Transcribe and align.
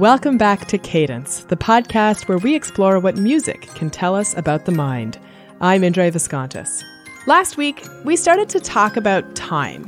Welcome 0.00 0.38
back 0.38 0.64
to 0.68 0.78
Cadence, 0.78 1.40
the 1.40 1.58
podcast 1.58 2.26
where 2.26 2.38
we 2.38 2.54
explore 2.54 2.98
what 2.98 3.18
music 3.18 3.60
can 3.74 3.90
tell 3.90 4.16
us 4.16 4.34
about 4.34 4.64
the 4.64 4.72
mind. 4.72 5.18
I'm 5.60 5.84
Indre 5.84 6.10
Viskontas. 6.10 6.82
Last 7.26 7.58
week, 7.58 7.84
we 8.06 8.16
started 8.16 8.48
to 8.48 8.60
talk 8.60 8.96
about 8.96 9.36
time 9.36 9.86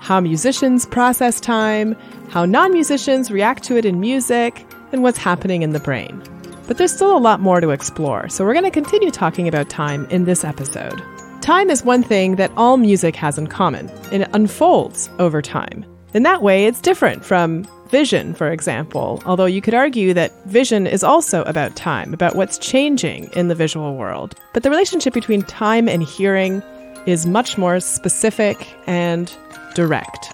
how 0.00 0.20
musicians 0.20 0.84
process 0.84 1.40
time, 1.40 1.96
how 2.28 2.44
non 2.44 2.74
musicians 2.74 3.30
react 3.30 3.62
to 3.62 3.78
it 3.78 3.86
in 3.86 4.00
music, 4.00 4.66
and 4.92 5.02
what's 5.02 5.16
happening 5.16 5.62
in 5.62 5.70
the 5.70 5.80
brain. 5.80 6.22
But 6.66 6.76
there's 6.76 6.92
still 6.92 7.16
a 7.16 7.18
lot 7.18 7.40
more 7.40 7.62
to 7.62 7.70
explore, 7.70 8.28
so 8.28 8.44
we're 8.44 8.52
going 8.52 8.66
to 8.66 8.70
continue 8.70 9.10
talking 9.10 9.48
about 9.48 9.70
time 9.70 10.04
in 10.10 10.26
this 10.26 10.44
episode. 10.44 11.02
Time 11.40 11.70
is 11.70 11.82
one 11.82 12.02
thing 12.02 12.36
that 12.36 12.52
all 12.58 12.76
music 12.76 13.16
has 13.16 13.38
in 13.38 13.46
common, 13.46 13.88
it 14.12 14.28
unfolds 14.34 15.08
over 15.18 15.40
time. 15.40 15.86
In 16.14 16.22
that 16.22 16.42
way, 16.42 16.66
it's 16.66 16.80
different 16.80 17.24
from 17.24 17.66
vision, 17.88 18.34
for 18.34 18.48
example, 18.48 19.20
although 19.26 19.46
you 19.46 19.60
could 19.60 19.74
argue 19.74 20.14
that 20.14 20.32
vision 20.44 20.86
is 20.86 21.02
also 21.02 21.42
about 21.42 21.74
time, 21.74 22.14
about 22.14 22.36
what's 22.36 22.56
changing 22.56 23.32
in 23.32 23.48
the 23.48 23.54
visual 23.56 23.96
world. 23.96 24.36
But 24.52 24.62
the 24.62 24.70
relationship 24.70 25.12
between 25.12 25.42
time 25.42 25.88
and 25.88 26.04
hearing 26.04 26.62
is 27.04 27.26
much 27.26 27.58
more 27.58 27.80
specific 27.80 28.64
and 28.86 29.36
direct. 29.74 30.30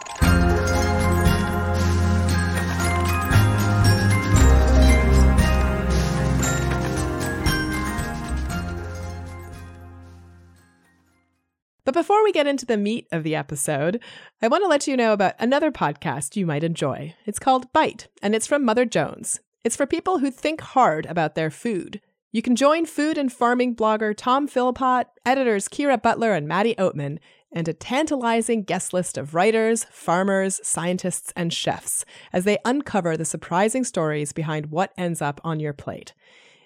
But 11.90 12.02
before 12.02 12.22
we 12.22 12.30
get 12.30 12.46
into 12.46 12.64
the 12.64 12.76
meat 12.76 13.08
of 13.10 13.24
the 13.24 13.34
episode, 13.34 14.00
I 14.40 14.46
want 14.46 14.62
to 14.62 14.68
let 14.68 14.86
you 14.86 14.96
know 14.96 15.12
about 15.12 15.34
another 15.40 15.72
podcast 15.72 16.36
you 16.36 16.46
might 16.46 16.62
enjoy. 16.62 17.16
It's 17.26 17.40
called 17.40 17.72
Bite, 17.72 18.06
and 18.22 18.32
it's 18.32 18.46
from 18.46 18.64
Mother 18.64 18.84
Jones. 18.84 19.40
It's 19.64 19.74
for 19.74 19.86
people 19.86 20.20
who 20.20 20.30
think 20.30 20.60
hard 20.60 21.04
about 21.06 21.34
their 21.34 21.50
food. 21.50 22.00
You 22.30 22.42
can 22.42 22.54
join 22.54 22.86
food 22.86 23.18
and 23.18 23.32
farming 23.32 23.74
blogger 23.74 24.14
Tom 24.16 24.46
Philpott, 24.46 25.08
editors 25.26 25.66
Kiera 25.66 26.00
Butler 26.00 26.32
and 26.32 26.46
Maddie 26.46 26.76
Oatman, 26.76 27.18
and 27.50 27.66
a 27.66 27.72
tantalizing 27.72 28.62
guest 28.62 28.92
list 28.92 29.18
of 29.18 29.34
writers, 29.34 29.82
farmers, 29.90 30.60
scientists, 30.62 31.32
and 31.34 31.52
chefs 31.52 32.04
as 32.32 32.44
they 32.44 32.58
uncover 32.64 33.16
the 33.16 33.24
surprising 33.24 33.82
stories 33.82 34.32
behind 34.32 34.66
what 34.66 34.92
ends 34.96 35.20
up 35.20 35.40
on 35.42 35.58
your 35.58 35.72
plate. 35.72 36.14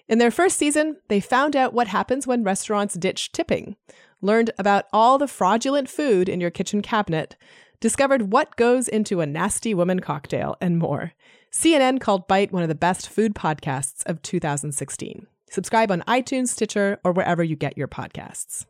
In 0.07 0.19
their 0.19 0.29
first 0.29 0.59
season, 0.59 0.97
they 1.07 1.19
found 1.19 1.55
out 1.55 1.73
what 1.73 1.87
happens 1.87 2.27
when 2.27 2.43
restaurants 2.43 2.93
ditch 2.93 3.31
tipping 3.31 3.75
learned 4.21 4.51
about 4.57 4.85
all 4.91 5.17
the 5.17 5.27
fraudulent 5.27 5.89
food 5.89 6.29
in 6.29 6.41
your 6.41 6.51
kitchen 6.51 6.81
cabinet, 6.81 7.35
discovered 7.79 8.31
what 8.31 8.55
goes 8.55 8.87
into 8.87 9.21
a 9.21 9.25
nasty 9.25 9.73
woman 9.73 9.99
cocktail, 9.99 10.55
and 10.59 10.79
more. 10.79 11.13
CNN 11.51 11.99
called 12.01 12.27
Bite 12.27 12.51
one 12.51 12.63
of 12.63 12.69
the 12.69 12.75
best 12.75 13.07
food 13.07 13.33
podcasts 13.33 14.03
of 14.05 14.21
2016. 14.21 15.27
Subscribe 15.49 15.91
on 15.91 16.01
iTunes, 16.01 16.49
Stitcher, 16.49 16.99
or 17.03 17.11
wherever 17.11 17.43
you 17.43 17.55
get 17.55 17.77
your 17.77 17.87
podcasts. 17.87 18.65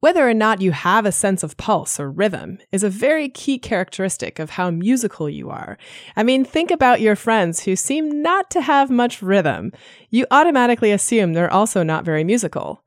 Whether 0.00 0.26
or 0.26 0.32
not 0.32 0.62
you 0.62 0.72
have 0.72 1.04
a 1.04 1.12
sense 1.12 1.42
of 1.42 1.58
pulse 1.58 2.00
or 2.00 2.10
rhythm 2.10 2.58
is 2.72 2.82
a 2.82 2.88
very 2.88 3.28
key 3.28 3.58
characteristic 3.58 4.38
of 4.38 4.50
how 4.50 4.70
musical 4.70 5.28
you 5.28 5.50
are. 5.50 5.76
I 6.16 6.22
mean, 6.22 6.42
think 6.42 6.70
about 6.70 7.02
your 7.02 7.16
friends 7.16 7.64
who 7.64 7.76
seem 7.76 8.22
not 8.22 8.50
to 8.52 8.62
have 8.62 8.88
much 8.88 9.20
rhythm. 9.20 9.72
You 10.08 10.26
automatically 10.30 10.90
assume 10.90 11.34
they're 11.34 11.52
also 11.52 11.82
not 11.82 12.06
very 12.06 12.24
musical. 12.24 12.82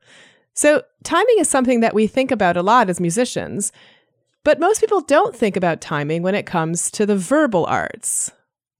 So, 0.54 0.82
timing 1.02 1.36
is 1.38 1.48
something 1.48 1.80
that 1.80 1.94
we 1.94 2.06
think 2.06 2.30
about 2.30 2.56
a 2.56 2.62
lot 2.62 2.88
as 2.88 3.00
musicians, 3.00 3.72
but 4.44 4.60
most 4.60 4.80
people 4.80 5.00
don't 5.00 5.34
think 5.34 5.56
about 5.56 5.80
timing 5.80 6.22
when 6.22 6.34
it 6.34 6.46
comes 6.46 6.90
to 6.92 7.04
the 7.04 7.16
verbal 7.16 7.66
arts, 7.66 8.30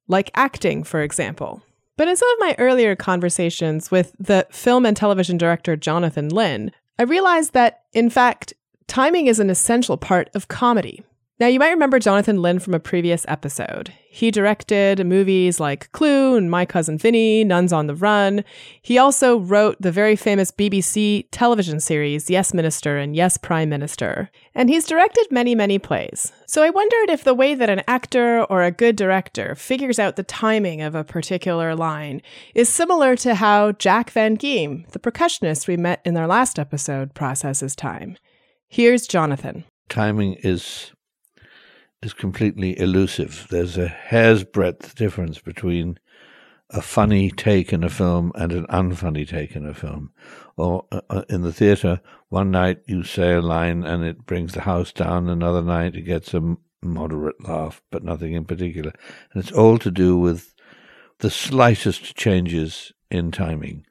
like 0.07 0.31
acting, 0.35 0.85
for 0.85 1.03
example. 1.03 1.63
But 1.97 2.09
in 2.09 2.17
some 2.17 2.29
of 2.33 2.39
my 2.41 2.55
earlier 2.59 2.95
conversations 2.97 3.91
with 3.91 4.15
the 4.19 4.47
film 4.51 4.85
and 4.87 4.97
television 4.97 5.37
director 5.37 5.77
Jonathan 5.77 6.29
Lynn, 6.29 6.73
I 6.99 7.05
realized 7.05 7.53
that, 7.55 7.83
in 7.93 8.11
fact, 8.11 8.53
timing 8.87 9.27
is 9.27 9.41
an 9.41 9.51
essential 9.51 9.97
part 9.97 10.31
of 10.35 10.49
comedy. 10.49 11.03
Now, 11.41 11.49
you 11.49 11.59
might 11.59 11.71
remember 11.71 11.99
Jonathan 11.99 12.41
Lynn 12.41 12.61
from 12.61 12.75
a 12.75 12.79
previous 12.79 13.27
episode. 13.27 13.93
He 14.09 14.31
directed 14.31 15.05
movies 15.05 15.59
like 15.59 15.91
Clue 15.91 16.37
and 16.37 16.49
My 16.49 16.65
Cousin 16.65 16.97
Vinny, 16.97 17.43
Nuns 17.43 17.73
on 17.73 17.89
the 17.89 17.97
Run. 17.97 18.45
He 18.81 18.99
also 18.99 19.39
wrote 19.39 19.77
the 19.81 19.91
very 19.91 20.15
famous 20.15 20.53
BBC 20.53 21.27
television 21.33 21.81
series 21.81 22.31
Yes 22.31 22.55
Minister 22.55 22.99
and 22.99 23.17
Yes 23.17 23.37
Prime 23.37 23.69
Minister. 23.69 24.31
And 24.55 24.71
he's 24.71 24.87
directed 24.87 25.27
many, 25.33 25.57
many 25.57 25.81
plays. 25.81 26.31
So 26.47 26.63
I 26.63 26.71
wondered 26.71 27.11
if 27.11 27.25
the 27.25 27.35
way 27.35 27.57
that 27.57 27.69
an 27.69 27.83
actor 27.89 28.45
or 28.45 28.63
a 28.63 28.71
good 28.71 28.95
director 28.95 29.57
figures 29.57 29.99
out 29.99 30.15
the 30.15 30.23
timing 30.23 30.83
of 30.83 30.95
a 30.95 31.03
particular 31.03 31.75
line 31.75 32.23
is 32.55 32.69
similar 32.69 33.17
to 33.17 33.35
how 33.35 33.73
Jack 33.73 34.11
Van 34.11 34.37
Geem, 34.37 34.89
the 34.93 35.01
percussionist 35.01 35.67
we 35.67 35.77
met 35.77 36.01
in 36.05 36.17
our 36.17 36.29
last 36.29 36.61
episode, 36.61 37.13
processes 37.13 37.75
time. 37.75 38.17
Here's 38.69 39.09
Jonathan. 39.09 39.65
Timing 39.89 40.35
is 40.45 40.93
is 42.05 42.13
completely 42.13 42.79
elusive. 42.79 43.47
There's 43.51 43.79
a 43.79 43.89
hair's 43.89 44.45
breadth 44.45 44.95
difference 44.95 45.41
between 45.41 45.99
a 46.71 46.83
funny 46.83 47.31
take 47.31 47.73
in 47.73 47.85
a 47.85 47.91
film 47.91 48.33
and 48.35 48.53
an 48.53 48.67
unfunny 48.67 49.29
take 49.29 49.55
in 49.55 49.67
a 49.67 49.75
film. 49.75 50.13
Or 50.57 50.87
uh, 50.91 51.01
uh, 51.11 51.23
in 51.29 51.43
the 51.43 51.53
theatre, 51.53 52.01
one 52.29 52.51
night 52.51 52.81
you 52.87 53.03
say 53.03 53.35
a 53.35 53.43
line 53.43 53.85
and 53.85 54.05
it 54.05 54.27
brings 54.27 54.53
the 54.53 54.63
house 54.63 54.93
down, 54.93 55.29
another 55.29 55.63
night 55.63 55.95
it 55.95 56.03
gets 56.03 56.35
a 56.35 56.57
moderate 56.83 57.47
laugh, 57.47 57.83
but 57.91 58.05
nothing 58.05 58.35
in 58.35 58.45
particular. 58.45 58.93
And 59.33 59.43
it's 59.43 59.53
all 59.53 59.79
to 59.79 59.91
do 59.91 60.17
with 60.17 60.55
the 61.19 61.31
slightest 61.31 62.17
changes 62.17 62.93
in 63.11 63.31
timing. 63.31 63.87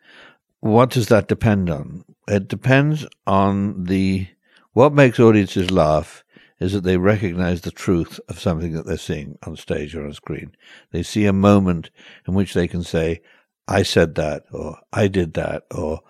What 0.59 0.89
does 0.89 1.07
that 1.07 1.27
depend 1.27 1.69
on? 1.69 2.05
It 2.27 2.47
depends 2.47 3.05
on 3.27 3.85
the 3.85 4.27
what 4.73 4.93
makes 4.93 5.19
audiences 5.19 5.71
laugh 5.71 6.22
is 6.63 6.71
that 6.73 6.83
they 6.83 6.97
recognize 6.97 7.61
the 7.61 7.71
truth 7.71 8.19
of 8.29 8.39
something 8.39 8.71
that 8.71 8.85
they're 8.85 8.97
seeing 8.97 9.37
on 9.45 9.55
stage 9.57 9.95
or 9.95 10.05
on 10.05 10.13
screen. 10.13 10.55
They 10.91 11.03
see 11.03 11.25
a 11.25 11.33
moment 11.33 11.89
in 12.27 12.33
which 12.33 12.53
they 12.53 12.67
can 12.67 12.83
say, 12.83 13.21
I 13.67 13.83
said 13.83 14.15
that, 14.15 14.45
or 14.51 14.77
I 14.91 15.07
did 15.07 15.33
that, 15.33 15.63
or 15.71 16.01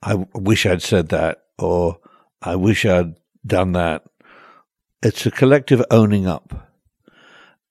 I 0.00 0.14
wish 0.34 0.66
I'd 0.66 0.82
said 0.82 1.08
that, 1.08 1.42
or 1.58 1.98
I 2.40 2.54
wish 2.54 2.86
I'd 2.86 3.16
done 3.44 3.72
that. 3.72 4.04
It's 5.02 5.26
a 5.26 5.30
collective 5.30 5.84
owning 5.90 6.26
up. 6.26 6.70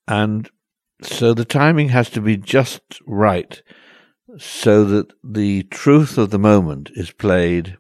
And 0.07 0.49
so 1.01 1.33
the 1.33 1.45
timing 1.45 1.89
has 1.89 2.09
to 2.11 2.21
be 2.21 2.35
just 2.35 2.81
right 3.05 3.61
so 4.37 4.83
that 4.83 5.13
the 5.23 5.63
truth 5.63 6.17
of 6.17 6.31
the 6.31 6.39
moment 6.39 6.91
is 6.93 7.11
played 7.11 7.77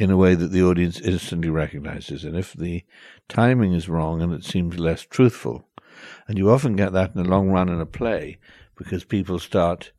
in 0.00 0.10
a 0.10 0.16
way 0.16 0.34
that 0.34 0.50
the 0.50 0.62
audience 0.62 0.98
instantly 1.00 1.50
recognizes. 1.50 2.24
And 2.24 2.36
if 2.36 2.54
the 2.54 2.84
timing 3.30 3.72
is 3.72 3.88
wrong 3.88 4.20
and 4.20 4.32
it 4.34 4.44
seems 4.44 4.78
less 4.78 5.02
truthful, 5.02 5.66
and 6.28 6.36
you 6.36 6.50
often 6.50 6.76
get 6.76 6.92
that 6.92 7.14
in 7.14 7.22
the 7.22 7.28
long 7.28 7.48
run 7.50 7.70
in 7.70 7.80
a 7.80 7.86
play 7.86 8.38
because 8.76 9.04
people 9.04 9.38
start 9.38 9.92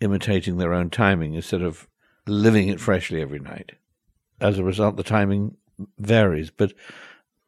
imitating 0.00 0.56
their 0.56 0.72
own 0.72 0.90
timing 0.90 1.34
instead 1.34 1.62
of 1.62 1.86
living 2.26 2.68
it 2.68 2.80
freshly 2.80 3.20
every 3.20 3.38
night. 3.38 3.72
As 4.40 4.58
a 4.58 4.64
result, 4.64 4.96
the 4.96 5.02
timing 5.02 5.56
varies, 5.98 6.50
but 6.50 6.72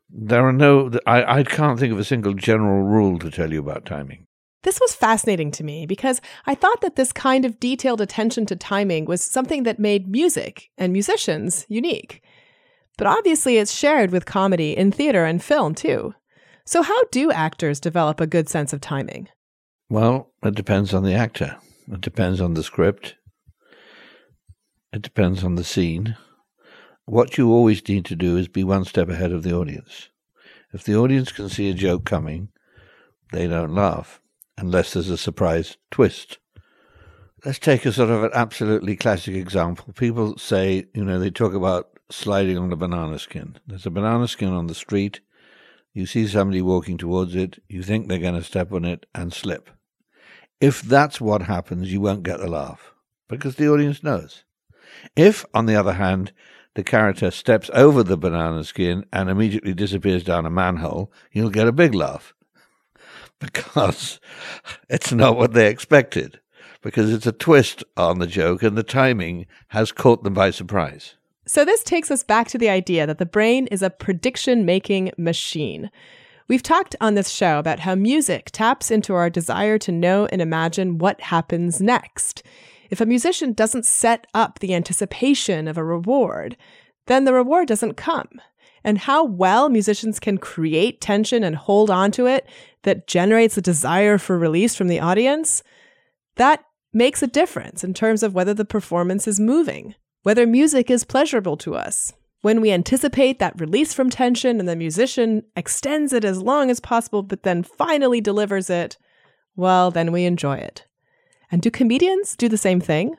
there 0.09 0.47
are 0.47 0.53
no, 0.53 0.91
I, 1.07 1.39
I 1.39 1.43
can't 1.43 1.79
think 1.79 1.93
of 1.93 1.99
a 1.99 2.05
single 2.05 2.35
general 2.35 2.83
rule 2.83 3.19
to 3.19 3.31
tell 3.31 3.53
you 3.53 3.61
about 3.61 3.85
timing. 3.85 4.27
This 4.63 4.81
was 4.81 4.95
fascinating 4.95 5.51
to 5.53 5.65
me 5.65 5.87
because 5.87 6.21
I 6.45 6.55
thought 6.55 6.81
that 6.81 6.97
this 6.97 7.13
kind 7.13 7.45
of 7.45 7.61
detailed 7.61 8.01
attention 8.01 8.47
to 8.47 8.57
timing 8.57 9.05
was 9.05 9.23
something 9.23 9.63
that 9.63 9.79
made 9.79 10.09
music 10.09 10.71
and 10.77 10.93
musicians 10.93 11.67
unique. 11.69 12.23
But 12.97 13.07
obviously, 13.07 13.59
it's 13.59 13.73
shared 13.73 14.11
with 14.11 14.25
comedy 14.25 14.77
in 14.77 14.91
theater 14.91 15.25
and 15.25 15.43
film 15.43 15.75
too. 15.75 16.15
So, 16.65 16.83
how 16.83 17.05
do 17.13 17.31
actors 17.31 17.79
develop 17.79 18.21
a 18.21 18.27
good 18.27 18.49
sense 18.49 18.73
of 18.73 18.81
timing? 18.81 19.29
Well, 19.89 20.33
it 20.43 20.55
depends 20.55 20.93
on 20.93 21.05
the 21.05 21.15
actor, 21.15 21.59
it 21.91 22.01
depends 22.01 22.41
on 22.41 22.55
the 22.55 22.65
script, 22.65 23.15
it 24.93 25.03
depends 25.03 25.45
on 25.45 25.55
the 25.55 25.65
scene. 25.65 26.17
What 27.05 27.39
you 27.39 27.53
always 27.53 27.87
need 27.89 28.05
to 28.07 28.17
do 28.17 28.37
is 28.37 28.49
be 28.49 28.65
one 28.65 28.85
step 28.85 29.09
ahead 29.09 29.31
of 29.31 29.45
the 29.45 29.55
audience. 29.55 30.09
If 30.73 30.83
the 30.83 30.97
audience 30.97 31.31
can 31.31 31.49
see 31.49 31.71
a 31.71 31.75
joke 31.75 32.05
coming, 32.05 32.49
they 33.31 33.47
don't 33.47 33.75
laugh 33.75 34.21
unless 34.59 34.93
there's 34.93 35.11
a 35.11 35.17
surprise 35.17 35.77
twist. 35.91 36.39
Let's 37.45 37.59
take 37.59 37.87
a 37.87 37.93
sort 37.93 38.11
of 38.11 38.25
an 38.25 38.31
absolutely 38.35 38.97
classic 38.97 39.37
example. 39.37 39.93
People 39.93 40.37
say, 40.39 40.87
you 40.95 41.05
know, 41.05 41.19
they 41.21 41.31
talk 41.31 41.55
about 41.55 41.96
sliding 42.11 42.59
on 42.59 42.73
a 42.73 42.77
banana 42.77 43.19
skin. 43.19 43.57
There's 43.67 43.87
a 43.87 43.91
banana 43.91 44.29
skin 44.29 44.49
on 44.49 44.67
the 44.67 44.75
street. 44.75 45.21
You 45.93 46.07
see 46.07 46.27
somebody 46.27 46.63
walking 46.63 46.99
towards 46.99 47.35
it. 47.35 47.63
You 47.69 47.83
think 47.83 48.09
they're 48.09 48.19
going 48.19 48.35
to 48.35 48.45
step 48.45 48.73
on 48.73 48.85
it 48.85 49.07
and 49.15 49.33
slip. 49.33 49.71
If 50.61 50.83
that's 50.83 51.21
what 51.21 51.43
happens, 51.43 51.93
you 51.93 52.01
won't 52.01 52.23
get 52.23 52.39
the 52.39 52.49
laugh 52.49 52.93
because 53.29 53.57
the 53.57 53.69
audience 53.69 54.03
knows. 54.03 54.45
If, 55.15 55.45
on 55.53 55.67
the 55.67 55.77
other 55.77 55.95
hand, 55.95 56.33
the 56.75 56.85
character 56.85 57.31
steps 57.31 57.71
over 57.75 58.03
the 58.03 58.17
banana 58.17 58.65
skin 58.65 59.05
and 59.13 59.29
immediately 59.29 59.75
disappears 59.75 60.23
down 60.23 60.47
a 60.47 60.51
manhole, 60.51 61.13
you'll 61.33 61.51
get 61.51 61.67
a 61.67 61.73
big 61.73 61.95
laugh 61.95 62.35
because 63.41 64.21
it's 64.89 65.13
not 65.13 65.37
what 65.37 65.53
they 65.53 65.69
expected, 65.69 66.41
because 66.83 67.13
it's 67.13 67.27
a 67.27 67.33
twist 67.33 67.83
on 67.97 68.19
the 68.19 68.27
joke 68.27 68.63
and 68.63 68.77
the 68.77 68.83
timing 68.83 69.47
has 69.69 69.93
caught 69.93 70.23
them 70.23 70.35
by 70.35 70.51
surprise. 70.51 71.15
So, 71.49 71.65
this 71.65 71.85
takes 71.85 72.11
us 72.11 72.25
back 72.25 72.49
to 72.49 72.59
the 72.59 72.69
idea 72.69 73.07
that 73.07 73.19
the 73.19 73.27
brain 73.27 73.69
is 73.69 73.81
a 73.81 73.91
prediction 73.91 74.65
making 74.65 75.13
machine. 75.17 75.91
We've 76.49 76.63
talked 76.63 76.97
on 77.01 77.15
this 77.15 77.29
show 77.29 77.59
about 77.59 77.81
how 77.81 77.95
music 77.95 78.51
taps 78.53 78.91
into 78.91 79.15
our 79.15 79.31
desire 79.31 79.79
to 79.79 79.93
know 79.93 80.27
and 80.27 80.43
imagine 80.43 80.99
what 80.99 81.21
happens 81.21 81.81
next. 81.81 82.43
If 82.91 83.01
a 83.01 83.07
musician 83.07 83.53
doesn't 83.53 83.85
set 83.85 84.27
up 84.35 84.59
the 84.59 84.75
anticipation 84.75 85.69
of 85.69 85.79
a 85.79 85.85
reward, 85.85 86.57
then 87.07 87.25
the 87.25 87.33
reward 87.33 87.69
doesn't 87.69 87.95
come. 87.95 88.29
And 88.85 88.99
how 88.99 89.25
well 89.25 89.69
musicians 89.69 90.21
can 90.21 90.39
create 90.39 91.01
tension 91.01 91.43
and 91.43 91.57
hold 91.57 91.91
on 91.91 92.13
to 92.13 92.27
it 92.27 92.49
that 92.83 93.09
generates 93.09 93.57
a 93.57 93.63
desire 93.63 94.19
for 94.19 94.39
release 94.39 94.77
from 94.77 94.87
the 94.87 95.01
audience, 95.01 95.65
that 96.37 96.65
makes 96.93 97.23
a 97.23 97.27
difference 97.27 97.83
in 97.83 97.95
terms 97.95 98.23
of 98.23 98.35
whether 98.35 98.55
the 98.55 98.65
performance 98.65 99.27
is 99.27 99.41
moving, 99.41 99.97
whether 100.27 100.45
music 100.45 100.91
is 100.91 101.05
pleasurable 101.05 101.57
to 101.57 101.77
us. 101.77 102.13
When 102.41 102.61
we 102.61 102.73
anticipate 102.73 103.39
that 103.39 103.61
release 103.61 103.95
from 103.95 104.11
tension 104.11 104.59
and 104.59 104.69
the 104.69 104.75
musician 104.75 105.45
extends 105.55 106.13
it 106.13 106.25
as 106.25 106.43
long 106.43 106.69
as 106.69 106.81
possible, 106.81 107.23
but 107.23 107.45
then 107.45 107.63
finally 107.63 108.21
delivers 108.21 108.69
it, 108.69 108.99
well, 109.55 109.93
then 109.93 110.11
we 110.11 110.25
enjoy 110.25 110.57
it. 110.57 110.85
And 111.53 111.63
do 111.63 111.71
comedians 111.71 112.35
do 112.35 112.49
the 112.49 112.59
same 112.59 112.81
thing? 112.81 113.15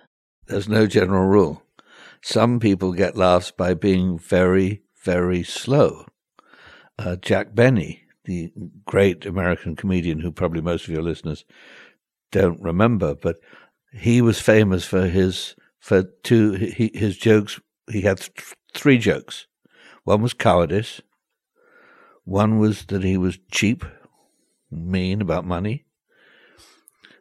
There's 0.47 0.67
no 0.67 0.85
general 0.85 1.25
rule. 1.27 1.63
Some 2.21 2.59
people 2.59 2.91
get 2.91 3.15
laughs 3.15 3.51
by 3.51 3.73
being 3.73 4.19
very, 4.19 4.81
very 5.01 5.43
slow. 5.43 6.07
Uh, 6.99 7.15
Jack 7.15 7.55
Benny, 7.55 8.03
the 8.25 8.51
great 8.83 9.25
American 9.25 9.77
comedian 9.77 10.19
who 10.19 10.29
probably 10.33 10.59
most 10.59 10.83
of 10.83 10.93
your 10.93 11.03
listeners 11.03 11.45
don't 12.33 12.61
remember, 12.61 13.15
but 13.15 13.37
he 13.93 14.21
was 14.21 14.41
famous 14.41 14.83
for 14.83 15.07
his 15.07 15.55
for 15.79 16.03
two 16.23 16.53
he, 16.53 16.91
his 16.93 17.17
jokes. 17.17 17.59
He 17.89 18.01
had 18.01 18.19
th- 18.19 18.55
three 18.73 18.97
jokes. 18.97 19.47
One 20.03 20.21
was 20.21 20.33
cowardice. 20.33 21.01
One 22.23 22.59
was 22.59 22.85
that 22.85 23.03
he 23.03 23.17
was 23.17 23.39
cheap, 23.51 23.85
mean 24.69 25.21
about 25.21 25.45
money, 25.45 25.85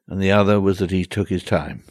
and 0.08 0.20
the 0.20 0.32
other 0.32 0.61
was 0.61 0.81
that 0.81 0.91
he 0.91 1.05
took 1.05 1.29
his 1.29 1.44
time. 1.44 1.85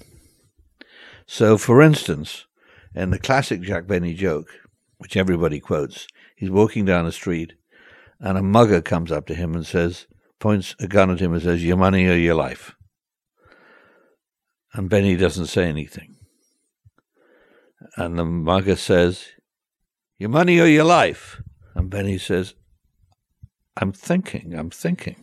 So, 1.26 1.58
for 1.58 1.82
instance, 1.82 2.46
in 2.94 3.12
the 3.12 3.20
classic 3.20 3.62
Jack 3.62 3.88
Benny 3.88 4.14
joke, 4.14 4.50
which 4.98 5.16
everybody 5.16 5.60
quotes, 5.60 6.08
he's 6.36 6.52
walking 6.52 6.86
down 6.86 7.06
the 7.06 7.12
street 7.12 7.54
and 8.20 8.38
a 8.38 8.44
mugger 8.44 8.82
comes 8.82 9.12
up 9.12 9.26
to 9.28 9.36
him 9.36 9.56
and 9.56 9.66
says, 9.66 10.08
points 10.40 10.76
a 10.80 10.88
gun 10.88 11.12
at 11.12 11.20
him 11.20 11.34
and 11.34 11.42
says, 11.42 11.64
Your 11.64 11.78
money 11.78 12.08
or 12.08 12.16
your 12.16 12.36
life. 12.36 12.76
And 14.74 14.90
Benny 14.90 15.16
doesn't 15.16 15.48
say 15.48 15.68
anything. 15.68 16.15
And 17.96 18.20
the 18.20 18.26
mugger 18.26 18.76
says, 18.76 19.26
Your 20.18 20.30
money 20.30 20.60
or 20.60 20.68
your 20.68 20.84
life? 20.84 21.42
And 21.74 21.90
Benny 21.90 22.18
says, 22.18 22.54
I'm 23.78 23.92
thinking, 23.92 24.54
I'm 24.54 24.70
thinking. 24.70 25.18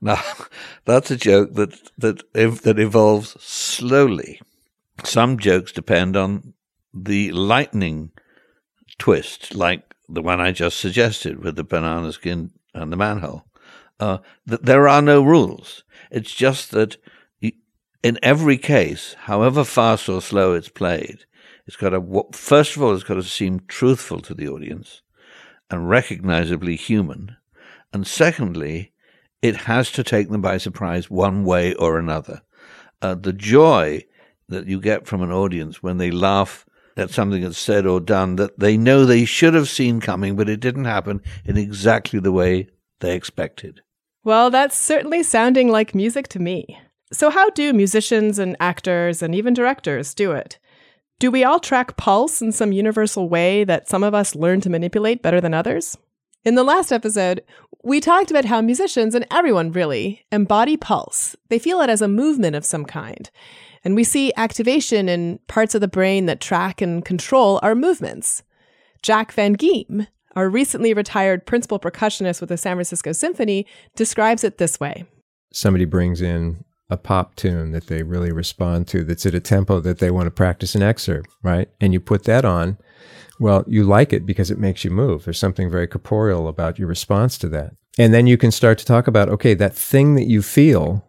Now, 0.00 0.22
that's 0.84 1.10
a 1.10 1.16
joke 1.16 1.54
that 1.54 1.90
that 1.98 2.22
that 2.32 2.78
evolves 2.78 3.42
slowly. 3.42 4.40
Some 5.02 5.38
jokes 5.38 5.72
depend 5.72 6.16
on 6.16 6.54
the 6.92 7.32
lightning 7.32 8.12
twist, 8.98 9.54
like 9.54 9.94
the 10.08 10.22
one 10.22 10.40
I 10.40 10.52
just 10.52 10.78
suggested 10.78 11.42
with 11.42 11.56
the 11.56 11.64
banana 11.64 12.12
skin 12.12 12.52
and 12.74 12.92
the 12.92 12.96
manhole. 12.96 13.44
Uh, 14.00 14.18
that 14.46 14.64
there 14.64 14.88
are 14.88 15.02
no 15.02 15.22
rules. 15.22 15.84
It's 16.10 16.34
just 16.34 16.70
that 16.72 16.96
in 18.04 18.18
every 18.22 18.58
case, 18.58 19.16
however 19.20 19.64
fast 19.64 20.10
or 20.10 20.20
slow 20.20 20.52
it's 20.52 20.68
played, 20.68 21.24
it's 21.66 21.76
got 21.76 21.90
to 21.90 22.24
first 22.32 22.76
of 22.76 22.82
all, 22.82 22.94
it's 22.94 23.02
got 23.02 23.14
to 23.14 23.22
seem 23.22 23.62
truthful 23.66 24.20
to 24.20 24.34
the 24.34 24.46
audience 24.46 25.00
and 25.70 25.88
recognizably 25.88 26.76
human, 26.76 27.34
and 27.94 28.06
secondly, 28.06 28.92
it 29.40 29.56
has 29.56 29.90
to 29.92 30.04
take 30.04 30.28
them 30.28 30.42
by 30.42 30.58
surprise 30.58 31.10
one 31.10 31.44
way 31.44 31.74
or 31.74 31.98
another. 31.98 32.42
Uh, 33.00 33.14
the 33.14 33.32
joy 33.32 34.04
that 34.48 34.66
you 34.66 34.78
get 34.80 35.06
from 35.06 35.22
an 35.22 35.32
audience 35.32 35.82
when 35.82 35.96
they 35.96 36.10
laugh 36.10 36.66
at 36.98 37.10
something 37.10 37.42
that's 37.42 37.58
said 37.58 37.86
or 37.86 38.00
done 38.00 38.36
that 38.36 38.58
they 38.58 38.76
know 38.76 39.06
they 39.06 39.24
should 39.24 39.54
have 39.54 39.68
seen 39.68 40.00
coming, 40.00 40.36
but 40.36 40.50
it 40.50 40.60
didn't 40.60 40.84
happen 40.84 41.22
in 41.46 41.56
exactly 41.56 42.20
the 42.20 42.32
way 42.32 42.68
they 43.00 43.16
expected. 43.16 43.80
Well, 44.22 44.50
that's 44.50 44.76
certainly 44.76 45.22
sounding 45.22 45.68
like 45.68 45.94
music 45.94 46.28
to 46.28 46.38
me. 46.38 46.78
So, 47.14 47.30
how 47.30 47.48
do 47.50 47.72
musicians 47.72 48.40
and 48.40 48.56
actors 48.58 49.22
and 49.22 49.36
even 49.36 49.54
directors 49.54 50.14
do 50.14 50.32
it? 50.32 50.58
Do 51.20 51.30
we 51.30 51.44
all 51.44 51.60
track 51.60 51.96
pulse 51.96 52.42
in 52.42 52.50
some 52.50 52.72
universal 52.72 53.28
way 53.28 53.62
that 53.62 53.88
some 53.88 54.02
of 54.02 54.14
us 54.14 54.34
learn 54.34 54.60
to 54.62 54.68
manipulate 54.68 55.22
better 55.22 55.40
than 55.40 55.54
others? 55.54 55.96
In 56.44 56.56
the 56.56 56.64
last 56.64 56.90
episode, 56.90 57.44
we 57.84 58.00
talked 58.00 58.32
about 58.32 58.46
how 58.46 58.60
musicians, 58.60 59.14
and 59.14 59.24
everyone 59.30 59.70
really, 59.70 60.26
embody 60.32 60.76
pulse. 60.76 61.36
They 61.50 61.60
feel 61.60 61.80
it 61.82 61.88
as 61.88 62.02
a 62.02 62.08
movement 62.08 62.56
of 62.56 62.64
some 62.64 62.84
kind. 62.84 63.30
And 63.84 63.94
we 63.94 64.02
see 64.02 64.32
activation 64.36 65.08
in 65.08 65.38
parts 65.46 65.76
of 65.76 65.80
the 65.80 65.86
brain 65.86 66.26
that 66.26 66.40
track 66.40 66.82
and 66.82 67.04
control 67.04 67.60
our 67.62 67.76
movements. 67.76 68.42
Jack 69.02 69.30
Van 69.30 69.54
Geem, 69.54 70.08
our 70.34 70.48
recently 70.48 70.92
retired 70.92 71.46
principal 71.46 71.78
percussionist 71.78 72.40
with 72.40 72.48
the 72.48 72.56
San 72.56 72.74
Francisco 72.74 73.12
Symphony, 73.12 73.66
describes 73.94 74.42
it 74.42 74.58
this 74.58 74.80
way 74.80 75.04
Somebody 75.52 75.84
brings 75.84 76.20
in 76.20 76.64
a 76.90 76.96
pop 76.96 77.34
tune 77.34 77.72
that 77.72 77.86
they 77.86 78.02
really 78.02 78.30
respond 78.30 78.86
to 78.88 79.04
that's 79.04 79.26
at 79.26 79.34
a 79.34 79.40
tempo 79.40 79.80
that 79.80 79.98
they 79.98 80.10
want 80.10 80.26
to 80.26 80.30
practice 80.30 80.74
an 80.74 80.82
excerpt, 80.82 81.30
right? 81.42 81.68
And 81.80 81.92
you 81.92 82.00
put 82.00 82.24
that 82.24 82.44
on 82.44 82.78
well, 83.40 83.64
you 83.66 83.84
like 83.84 84.12
it 84.12 84.26
because 84.26 84.50
it 84.50 84.58
makes 84.58 84.84
you 84.84 84.90
move. 84.90 85.24
There's 85.24 85.38
something 85.38 85.70
very 85.70 85.86
corporeal 85.86 86.48
about 86.48 86.78
your 86.78 86.88
response 86.88 87.36
to 87.38 87.48
that. 87.50 87.74
And 87.98 88.12
then 88.12 88.26
you 88.26 88.36
can 88.36 88.50
start 88.50 88.78
to 88.78 88.84
talk 88.84 89.06
about 89.06 89.28
okay, 89.28 89.54
that 89.54 89.74
thing 89.74 90.14
that 90.14 90.28
you 90.28 90.42
feel 90.42 91.06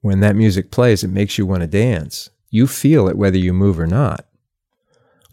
when 0.00 0.20
that 0.20 0.36
music 0.36 0.70
plays, 0.70 1.02
it 1.02 1.10
makes 1.10 1.38
you 1.38 1.46
want 1.46 1.62
to 1.62 1.66
dance. 1.66 2.30
You 2.50 2.66
feel 2.66 3.08
it 3.08 3.18
whether 3.18 3.38
you 3.38 3.52
move 3.52 3.78
or 3.78 3.86
not. 3.86 4.26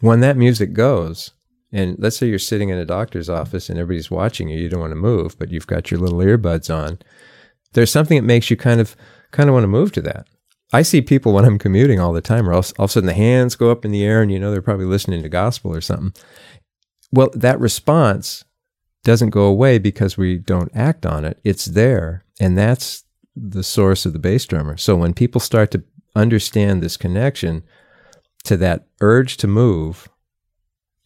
When 0.00 0.20
that 0.20 0.36
music 0.36 0.72
goes, 0.72 1.30
and 1.72 1.96
let's 1.98 2.16
say 2.16 2.26
you're 2.26 2.38
sitting 2.38 2.68
in 2.68 2.78
a 2.78 2.84
doctor's 2.84 3.30
office 3.30 3.68
and 3.68 3.78
everybody's 3.78 4.10
watching 4.10 4.48
you, 4.48 4.58
you 4.58 4.68
don't 4.68 4.80
want 4.80 4.90
to 4.90 4.96
move, 4.96 5.38
but 5.38 5.50
you've 5.50 5.66
got 5.66 5.90
your 5.90 6.00
little 6.00 6.18
earbuds 6.18 6.74
on. 6.74 6.98
There's 7.72 7.90
something 7.90 8.16
that 8.16 8.26
makes 8.26 8.50
you 8.50 8.56
kind 8.56 8.80
of 8.80 8.96
kind 9.34 9.48
of 9.48 9.54
want 9.54 9.64
to 9.64 9.68
move 9.68 9.92
to 9.92 10.02
that. 10.02 10.28
I 10.72 10.82
see 10.82 11.02
people 11.02 11.32
when 11.32 11.44
I'm 11.44 11.58
commuting 11.58 12.00
all 12.00 12.12
the 12.12 12.20
time, 12.20 12.48
or 12.48 12.52
all, 12.52 12.64
all 12.78 12.86
of 12.86 12.90
a 12.90 12.92
sudden 12.92 13.06
the 13.06 13.12
hands 13.12 13.56
go 13.56 13.70
up 13.70 13.84
in 13.84 13.90
the 13.90 14.04
air, 14.04 14.22
and 14.22 14.32
you 14.32 14.38
know 14.38 14.50
they're 14.50 14.62
probably 14.62 14.86
listening 14.86 15.22
to 15.22 15.28
gospel 15.28 15.74
or 15.74 15.80
something. 15.80 16.14
Well, 17.12 17.30
that 17.34 17.60
response 17.60 18.44
doesn't 19.04 19.30
go 19.30 19.44
away 19.44 19.78
because 19.78 20.16
we 20.16 20.38
don't 20.38 20.74
act 20.74 21.04
on 21.04 21.24
it. 21.24 21.38
It's 21.44 21.66
there, 21.66 22.24
and 22.40 22.56
that's 22.56 23.04
the 23.36 23.62
source 23.62 24.06
of 24.06 24.12
the 24.12 24.18
bass 24.18 24.46
drummer. 24.46 24.76
So 24.76 24.96
when 24.96 25.14
people 25.14 25.40
start 25.40 25.70
to 25.72 25.84
understand 26.16 26.82
this 26.82 26.96
connection 26.96 27.62
to 28.44 28.56
that 28.58 28.86
urge 29.00 29.36
to 29.38 29.46
move, 29.46 30.08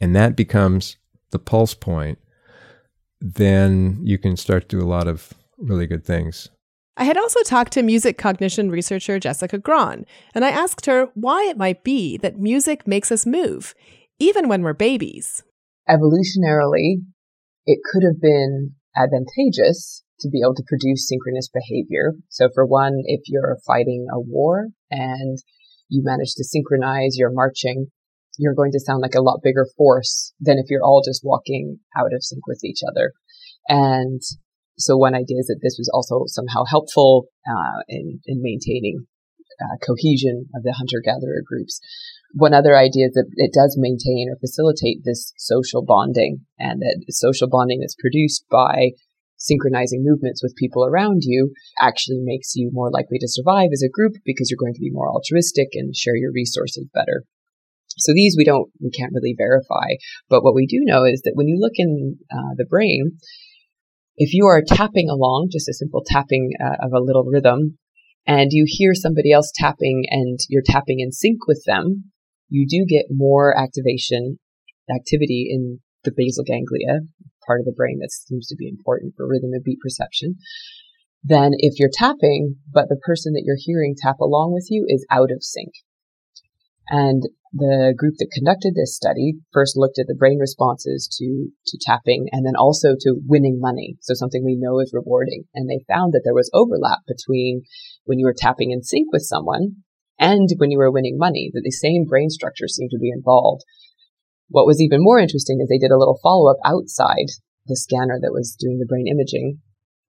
and 0.00 0.14
that 0.14 0.36
becomes 0.36 0.96
the 1.30 1.38
pulse 1.38 1.74
point, 1.74 2.18
then 3.20 3.98
you 4.02 4.18
can 4.18 4.36
start 4.36 4.68
to 4.68 4.78
do 4.78 4.84
a 4.84 4.86
lot 4.86 5.08
of 5.08 5.32
really 5.58 5.86
good 5.86 6.04
things. 6.04 6.48
I 6.98 7.04
had 7.04 7.16
also 7.16 7.40
talked 7.44 7.72
to 7.74 7.82
music 7.84 8.18
cognition 8.18 8.72
researcher 8.72 9.20
Jessica 9.20 9.56
Grahn, 9.56 10.04
and 10.34 10.44
I 10.44 10.50
asked 10.50 10.86
her 10.86 11.06
why 11.14 11.44
it 11.44 11.56
might 11.56 11.84
be 11.84 12.16
that 12.18 12.40
music 12.40 12.88
makes 12.88 13.12
us 13.12 13.24
move, 13.24 13.72
even 14.18 14.48
when 14.48 14.62
we're 14.62 14.74
babies. 14.74 15.44
Evolutionarily, 15.88 17.04
it 17.66 17.78
could 17.84 18.02
have 18.02 18.20
been 18.20 18.74
advantageous 18.96 20.02
to 20.18 20.28
be 20.28 20.40
able 20.44 20.56
to 20.56 20.64
produce 20.66 21.06
synchronous 21.06 21.48
behavior. 21.48 22.14
So, 22.30 22.48
for 22.52 22.66
one, 22.66 22.94
if 23.04 23.20
you're 23.28 23.58
fighting 23.64 24.08
a 24.12 24.18
war 24.18 24.66
and 24.90 25.38
you 25.88 26.02
manage 26.04 26.34
to 26.34 26.42
synchronize 26.42 27.16
your 27.16 27.30
marching, 27.30 27.92
you're 28.38 28.56
going 28.56 28.72
to 28.72 28.80
sound 28.80 29.02
like 29.02 29.14
a 29.14 29.22
lot 29.22 29.38
bigger 29.44 29.68
force 29.76 30.32
than 30.40 30.58
if 30.58 30.66
you're 30.68 30.82
all 30.82 31.02
just 31.06 31.22
walking 31.22 31.78
out 31.96 32.12
of 32.12 32.24
sync 32.24 32.44
with 32.48 32.64
each 32.64 32.80
other. 32.82 33.12
And 33.68 34.20
so 34.78 34.96
one 34.96 35.14
idea 35.14 35.38
is 35.38 35.46
that 35.46 35.60
this 35.62 35.76
was 35.78 35.90
also 35.92 36.24
somehow 36.26 36.64
helpful 36.68 37.26
uh, 37.46 37.82
in, 37.88 38.20
in 38.26 38.40
maintaining 38.42 39.06
uh, 39.60 39.76
cohesion 39.84 40.46
of 40.54 40.62
the 40.62 40.72
hunter-gatherer 40.72 41.42
groups. 41.44 41.80
One 42.34 42.54
other 42.54 42.76
idea 42.76 43.06
is 43.06 43.14
that 43.14 43.30
it 43.36 43.52
does 43.52 43.76
maintain 43.78 44.28
or 44.30 44.38
facilitate 44.38 45.02
this 45.04 45.32
social 45.36 45.84
bonding, 45.84 46.46
and 46.58 46.80
that 46.80 47.04
social 47.10 47.48
bonding 47.48 47.80
that's 47.80 47.96
produced 47.98 48.44
by 48.50 48.90
synchronizing 49.38 50.02
movements 50.04 50.42
with 50.42 50.56
people 50.56 50.84
around 50.84 51.22
you 51.22 51.54
actually 51.80 52.18
makes 52.22 52.54
you 52.54 52.70
more 52.72 52.90
likely 52.90 53.18
to 53.18 53.28
survive 53.28 53.70
as 53.72 53.82
a 53.82 53.90
group 53.90 54.14
because 54.24 54.50
you're 54.50 54.60
going 54.60 54.74
to 54.74 54.80
be 54.80 54.90
more 54.90 55.10
altruistic 55.10 55.68
and 55.74 55.94
share 55.94 56.16
your 56.16 56.32
resources 56.32 56.86
better. 56.92 57.24
So 57.98 58.12
these 58.12 58.34
we 58.36 58.44
don't, 58.44 58.70
we 58.80 58.90
can't 58.90 59.12
really 59.14 59.34
verify. 59.36 59.94
But 60.28 60.42
what 60.42 60.54
we 60.54 60.66
do 60.66 60.78
know 60.82 61.04
is 61.04 61.22
that 61.22 61.32
when 61.34 61.48
you 61.48 61.58
look 61.58 61.74
in 61.76 62.18
uh, 62.30 62.54
the 62.56 62.66
brain, 62.66 63.18
if 64.18 64.34
you 64.34 64.46
are 64.46 64.62
tapping 64.66 65.08
along, 65.08 65.48
just 65.52 65.68
a 65.68 65.74
simple 65.74 66.02
tapping 66.04 66.50
uh, 66.60 66.84
of 66.84 66.92
a 66.92 67.00
little 67.00 67.24
rhythm, 67.24 67.78
and 68.26 68.48
you 68.50 68.64
hear 68.66 68.92
somebody 68.94 69.32
else 69.32 69.52
tapping 69.54 70.04
and 70.10 70.38
you're 70.48 70.62
tapping 70.66 70.98
in 71.00 71.12
sync 71.12 71.46
with 71.46 71.62
them, 71.66 72.10
you 72.48 72.66
do 72.68 72.84
get 72.84 73.06
more 73.10 73.56
activation, 73.56 74.38
activity 74.94 75.48
in 75.50 75.80
the 76.04 76.12
basal 76.14 76.44
ganglia, 76.44 77.06
part 77.46 77.60
of 77.60 77.66
the 77.66 77.74
brain 77.76 77.98
that 78.00 78.10
seems 78.10 78.48
to 78.48 78.56
be 78.56 78.68
important 78.68 79.14
for 79.16 79.26
rhythm 79.26 79.50
and 79.52 79.62
beat 79.64 79.78
perception, 79.80 80.36
than 81.22 81.52
if 81.56 81.78
you're 81.78 81.90
tapping, 81.92 82.56
but 82.72 82.88
the 82.88 83.00
person 83.04 83.32
that 83.34 83.42
you're 83.44 83.56
hearing 83.58 83.94
tap 83.96 84.18
along 84.20 84.52
with 84.52 84.66
you 84.68 84.84
is 84.88 85.06
out 85.10 85.30
of 85.30 85.42
sync. 85.42 85.72
And 86.88 87.22
the 87.52 87.94
group 87.96 88.14
that 88.18 88.30
conducted 88.32 88.74
this 88.74 88.94
study 88.94 89.34
first 89.52 89.76
looked 89.76 89.98
at 89.98 90.06
the 90.06 90.14
brain 90.14 90.38
responses 90.38 91.08
to, 91.18 91.48
to 91.66 91.78
tapping 91.80 92.28
and 92.32 92.44
then 92.44 92.56
also 92.56 92.94
to 93.00 93.20
winning 93.26 93.58
money. 93.60 93.96
So 94.02 94.14
something 94.14 94.44
we 94.44 94.58
know 94.58 94.80
is 94.80 94.92
rewarding. 94.92 95.44
And 95.54 95.68
they 95.68 95.84
found 95.88 96.12
that 96.12 96.22
there 96.24 96.34
was 96.34 96.50
overlap 96.52 97.00
between 97.06 97.62
when 98.04 98.18
you 98.18 98.26
were 98.26 98.36
tapping 98.36 98.70
in 98.70 98.82
sync 98.82 99.08
with 99.12 99.22
someone 99.22 99.82
and 100.18 100.48
when 100.58 100.70
you 100.70 100.78
were 100.78 100.90
winning 100.90 101.16
money, 101.16 101.50
that 101.54 101.62
the 101.64 101.70
same 101.70 102.04
brain 102.04 102.28
structures 102.28 102.74
seemed 102.74 102.90
to 102.90 102.98
be 102.98 103.10
involved. 103.10 103.62
What 104.48 104.66
was 104.66 104.80
even 104.80 105.02
more 105.02 105.18
interesting 105.18 105.60
is 105.60 105.68
they 105.68 105.78
did 105.78 105.92
a 105.92 105.98
little 105.98 106.18
follow 106.22 106.50
up 106.50 106.58
outside 106.64 107.30
the 107.66 107.76
scanner 107.76 108.18
that 108.20 108.32
was 108.32 108.56
doing 108.58 108.78
the 108.78 108.86
brain 108.86 109.06
imaging. 109.06 109.60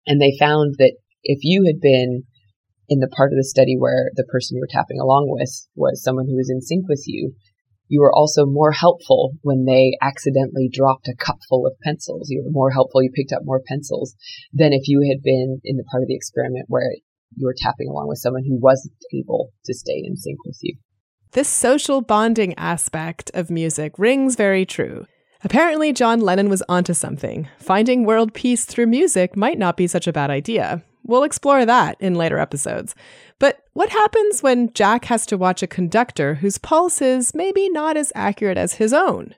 And 0.06 0.20
they 0.20 0.36
found 0.38 0.76
that 0.78 0.96
if 1.24 1.40
you 1.42 1.64
had 1.66 1.80
been 1.80 2.24
in 2.88 3.00
the 3.00 3.08
part 3.08 3.32
of 3.32 3.36
the 3.36 3.44
study 3.44 3.76
where 3.78 4.10
the 4.16 4.24
person 4.24 4.56
you 4.56 4.62
were 4.62 4.70
tapping 4.70 5.00
along 5.00 5.28
with 5.28 5.50
was 5.74 6.02
someone 6.02 6.26
who 6.26 6.36
was 6.36 6.50
in 6.50 6.60
sync 6.60 6.88
with 6.88 7.04
you, 7.06 7.34
you 7.88 8.00
were 8.00 8.14
also 8.14 8.44
more 8.44 8.72
helpful 8.72 9.32
when 9.42 9.64
they 9.64 9.96
accidentally 10.02 10.68
dropped 10.72 11.08
a 11.08 11.16
cup 11.16 11.38
full 11.48 11.66
of 11.66 11.78
pencils. 11.82 12.28
You 12.30 12.42
were 12.44 12.50
more 12.50 12.70
helpful, 12.70 13.02
you 13.02 13.10
picked 13.14 13.32
up 13.32 13.42
more 13.44 13.62
pencils 13.66 14.14
than 14.52 14.72
if 14.72 14.88
you 14.88 15.08
had 15.10 15.22
been 15.22 15.60
in 15.64 15.76
the 15.76 15.84
part 15.90 16.02
of 16.02 16.08
the 16.08 16.16
experiment 16.16 16.66
where 16.68 16.92
you 17.36 17.46
were 17.46 17.54
tapping 17.56 17.88
along 17.88 18.08
with 18.08 18.18
someone 18.18 18.44
who 18.44 18.58
wasn't 18.58 18.94
able 19.14 19.52
to 19.64 19.74
stay 19.74 20.02
in 20.04 20.16
sync 20.16 20.44
with 20.44 20.58
you. 20.62 20.76
This 21.32 21.48
social 21.48 22.00
bonding 22.00 22.54
aspect 22.54 23.30
of 23.34 23.50
music 23.50 23.98
rings 23.98 24.34
very 24.34 24.64
true. 24.64 25.06
Apparently, 25.44 25.92
John 25.92 26.20
Lennon 26.20 26.48
was 26.48 26.64
onto 26.68 26.94
something. 26.94 27.48
Finding 27.58 28.04
world 28.04 28.34
peace 28.34 28.64
through 28.64 28.86
music 28.86 29.36
might 29.36 29.58
not 29.58 29.76
be 29.76 29.86
such 29.86 30.06
a 30.06 30.12
bad 30.12 30.30
idea. 30.30 30.82
We'll 31.08 31.24
explore 31.24 31.64
that 31.64 31.96
in 31.98 32.14
later 32.14 32.38
episodes. 32.38 32.94
But 33.38 33.64
what 33.72 33.88
happens 33.88 34.42
when 34.42 34.72
Jack 34.74 35.06
has 35.06 35.24
to 35.26 35.38
watch 35.38 35.62
a 35.62 35.66
conductor 35.66 36.36
whose 36.36 36.58
pulse 36.58 37.00
is 37.00 37.34
maybe 37.34 37.70
not 37.70 37.96
as 37.96 38.12
accurate 38.14 38.58
as 38.58 38.74
his 38.74 38.92
own? 38.92 39.34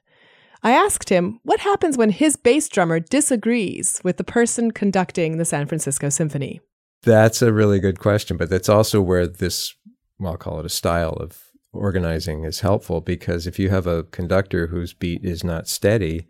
I 0.65 0.73
asked 0.73 1.09
him 1.09 1.39
what 1.45 1.61
happens 1.61 1.97
when 1.97 2.11
his 2.11 2.37
bass 2.37 2.69
drummer 2.69 2.99
disagrees 2.99 4.01
with 4.03 4.17
the 4.17 4.25
person 4.25 4.73
conducting 4.73 5.39
the 5.39 5.45
San 5.45 5.67
Francisco 5.67 6.09
Symphony. 6.09 6.61
That's 7.03 7.41
a 7.41 7.53
really 7.53 7.79
good 7.79 8.01
question, 8.01 8.37
but 8.37 8.51
that's 8.51 8.69
also 8.69 9.01
where 9.01 9.29
this, 9.29 9.75
well, 10.19 10.33
I'll 10.33 10.39
call 10.39 10.59
it 10.59 10.67
a 10.67 10.71
style 10.71 11.13
of 11.15 11.41
organizing 11.73 12.45
is 12.45 12.61
helpful 12.61 13.01
because 13.01 13.47
if 13.47 13.61
you 13.61 13.71
have 13.71 13.87
a 13.87 14.03
conductor 14.03 14.67
whose 14.67 14.93
beat 14.93 15.25
is 15.25 15.45
not 15.45 15.69
steady, 15.69 16.27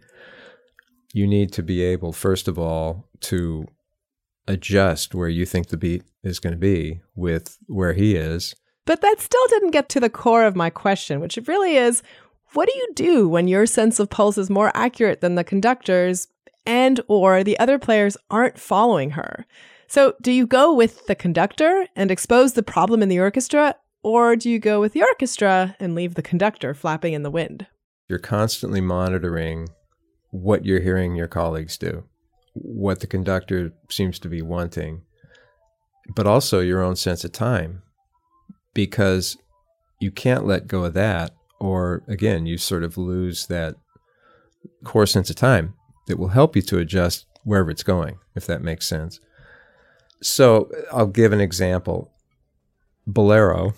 you 1.14 1.26
need 1.26 1.50
to 1.54 1.62
be 1.62 1.82
able, 1.82 2.12
first 2.12 2.46
of 2.46 2.58
all, 2.58 3.08
to 3.20 3.66
adjust 4.50 5.14
where 5.14 5.28
you 5.28 5.46
think 5.46 5.68
the 5.68 5.76
beat 5.76 6.02
is 6.22 6.40
going 6.40 6.52
to 6.52 6.58
be 6.58 7.00
with 7.14 7.58
where 7.66 7.92
he 7.92 8.16
is. 8.16 8.54
But 8.84 9.00
that 9.00 9.20
still 9.20 9.46
didn't 9.48 9.70
get 9.70 9.88
to 9.90 10.00
the 10.00 10.10
core 10.10 10.44
of 10.44 10.56
my 10.56 10.70
question, 10.70 11.20
which 11.20 11.38
really 11.46 11.76
is 11.76 12.02
what 12.52 12.68
do 12.68 12.76
you 12.76 12.88
do 12.94 13.28
when 13.28 13.46
your 13.46 13.64
sense 13.64 14.00
of 14.00 14.10
pulse 14.10 14.36
is 14.36 14.50
more 14.50 14.72
accurate 14.74 15.20
than 15.20 15.36
the 15.36 15.44
conductor's 15.44 16.26
and 16.66 17.00
or 17.06 17.44
the 17.44 17.58
other 17.58 17.78
players 17.78 18.16
aren't 18.30 18.58
following 18.58 19.10
her? 19.10 19.46
So, 19.86 20.14
do 20.20 20.30
you 20.32 20.46
go 20.46 20.74
with 20.74 21.06
the 21.06 21.14
conductor 21.14 21.86
and 21.96 22.10
expose 22.10 22.52
the 22.52 22.62
problem 22.62 23.02
in 23.02 23.08
the 23.08 23.20
orchestra 23.20 23.76
or 24.02 24.34
do 24.34 24.48
you 24.48 24.58
go 24.58 24.80
with 24.80 24.92
the 24.92 25.02
orchestra 25.02 25.76
and 25.78 25.94
leave 25.94 26.14
the 26.14 26.22
conductor 26.22 26.74
flapping 26.74 27.12
in 27.12 27.22
the 27.22 27.30
wind? 27.30 27.66
You're 28.08 28.18
constantly 28.18 28.80
monitoring 28.80 29.68
what 30.30 30.64
you're 30.64 30.80
hearing 30.80 31.16
your 31.16 31.28
colleagues 31.28 31.76
do 31.76 32.04
what 32.52 33.00
the 33.00 33.06
conductor 33.06 33.72
seems 33.88 34.18
to 34.18 34.28
be 34.28 34.42
wanting, 34.42 35.02
but 36.14 36.26
also 36.26 36.60
your 36.60 36.82
own 36.82 36.96
sense 36.96 37.24
of 37.24 37.32
time, 37.32 37.82
because 38.74 39.36
you 40.00 40.10
can't 40.10 40.46
let 40.46 40.66
go 40.66 40.84
of 40.84 40.94
that, 40.94 41.32
or 41.60 42.02
again, 42.08 42.46
you 42.46 42.56
sort 42.58 42.82
of 42.82 42.96
lose 42.96 43.46
that 43.46 43.76
core 44.84 45.06
sense 45.06 45.30
of 45.30 45.36
time 45.36 45.74
that 46.06 46.18
will 46.18 46.28
help 46.28 46.56
you 46.56 46.62
to 46.62 46.78
adjust 46.78 47.26
wherever 47.44 47.70
it's 47.70 47.82
going, 47.82 48.18
if 48.34 48.46
that 48.46 48.62
makes 48.62 48.86
sense. 48.86 49.20
So 50.22 50.70
I'll 50.92 51.06
give 51.06 51.32
an 51.32 51.40
example. 51.40 52.10
Bolero 53.06 53.74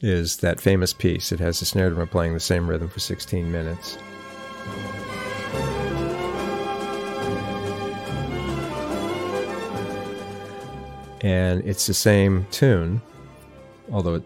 is 0.00 0.38
that 0.38 0.60
famous 0.60 0.92
piece. 0.92 1.30
It 1.32 1.40
has 1.40 1.60
the 1.60 1.66
snare 1.66 1.90
drum 1.90 2.08
playing 2.08 2.34
the 2.34 2.40
same 2.40 2.68
rhythm 2.68 2.88
for 2.88 3.00
16 3.00 3.50
minutes. 3.50 3.98
And 11.24 11.66
it's 11.66 11.86
the 11.86 11.94
same 11.94 12.46
tune, 12.50 13.00
although 13.90 14.16
it, 14.16 14.22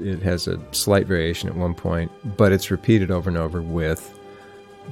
it 0.00 0.20
has 0.22 0.48
a 0.48 0.60
slight 0.72 1.06
variation 1.06 1.48
at 1.48 1.54
one 1.54 1.72
point, 1.72 2.10
but 2.36 2.50
it's 2.50 2.68
repeated 2.68 3.12
over 3.12 3.30
and 3.30 3.38
over 3.38 3.62
with 3.62 4.18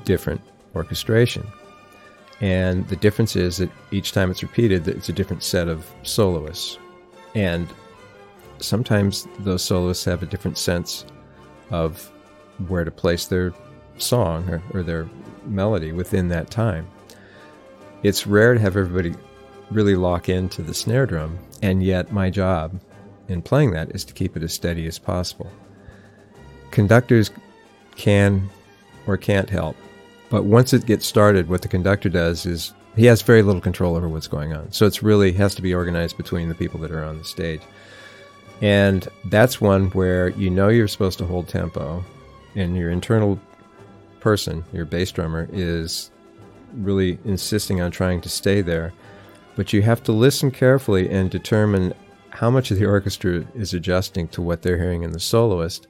different 0.05 0.41
orchestration. 0.77 1.45
And 2.41 2.87
the 2.87 2.95
difference 2.95 3.35
is 3.35 3.57
that 3.57 3.69
each 3.91 4.13
time 4.13 4.31
it's 4.31 4.45
repeated, 4.45 4.87
it's 4.87 5.09
a 5.09 5.13
different 5.13 5.43
set 5.43 5.67
of 5.67 5.91
soloists. 6.05 6.79
And 7.35 7.67
sometimes 8.61 9.27
those 9.41 9.65
soloists 9.65 10.05
have 10.05 10.23
a 10.23 10.27
different 10.27 10.57
sense 10.57 11.05
of 11.71 12.13
where 12.69 12.85
to 12.85 12.93
place 12.93 13.27
their 13.27 13.53
song 13.97 14.49
or, 14.49 14.63
or 14.73 14.83
their 14.85 15.09
melody 15.47 15.91
within 15.91 16.29
that 16.29 16.53
time. 16.53 16.87
It's 18.05 18.25
rare 18.25 18.55
to 18.55 18.61
have 18.61 18.77
everybody 18.77 19.17
really 19.71 19.97
lock 19.97 20.29
into 20.29 20.63
the 20.63 20.75
snare 20.75 21.07
drum, 21.07 21.39
and 21.63 21.83
yet 21.83 22.13
my 22.13 22.31
job 22.31 22.81
in 23.29 23.43
playing 23.43 23.73
that 23.73 23.91
is 23.95 24.05
to 24.05 24.15
keep 24.15 24.37
it 24.37 24.43
as 24.43 24.53
steady 24.53 24.87
as 24.87 24.99
possible. 24.99 25.51
Conductors 26.71 27.31
can 27.97 28.49
or 29.07 29.17
can't 29.17 29.51
help, 29.51 29.77
but 30.31 30.45
once 30.45 30.73
it 30.73 30.87
gets 30.87 31.07
started, 31.07 31.49
what 31.49 31.63
the 31.63 31.69
conductor 31.69 32.09
does 32.09 32.47
is 32.47 32.73
he 32.97 33.07
has 33.07 33.23
very 33.23 33.43
little 33.43 33.61
control 33.61 33.97
over 33.97 34.09
what's 34.09 34.27
going 34.27 34.53
on. 34.53 34.73
So 34.73 34.87
it's 34.87 35.03
really 35.03 35.33
has 35.33 35.55
to 35.55 35.63
be 35.63 35.75
organized 35.75 36.17
between 36.17 36.49
the 36.49 36.55
people 36.55 36.81
that 36.81 36.91
are 36.91 37.05
on 37.05 37.19
the 37.19 37.25
stage. 37.25 37.63
And 38.61 39.07
that's 39.27 39.61
one 39.61 39.91
where 39.91 40.31
you 40.31 40.51
know 40.51 40.69
you're 40.69 40.89
supposed 40.89 41.19
to 41.19 41.27
hold 41.27 41.49
tempo, 41.49 42.05
and 42.57 42.77
your 42.77 42.91
internal 42.91 43.39
person, 44.21 44.65
your 44.73 44.85
bass 44.85 45.13
drummer, 45.13 45.49
is 45.53 46.11
really 46.75 47.19
insisting 47.25 47.81
on 47.81 47.91
trying 47.91 48.21
to 48.23 48.29
stay 48.29 48.61
there 48.61 48.93
but 49.59 49.73
you 49.73 49.83
have 49.83 50.05
to 50.05 50.13
listen 50.13 50.53
carefully 50.53 51.11
and 51.11 51.33
determine 51.33 51.93
how 52.31 52.49
much 52.49 52.71
of 52.71 52.79
the 52.79 52.87
orchestra 52.87 53.45
is 53.57 53.75
adjusting 53.75 54.29
to 54.29 54.41
what 54.41 54.63
they're 54.63 54.79
hearing 54.79 55.03
in 55.03 55.11
the 55.11 55.19
soloist 55.19 55.89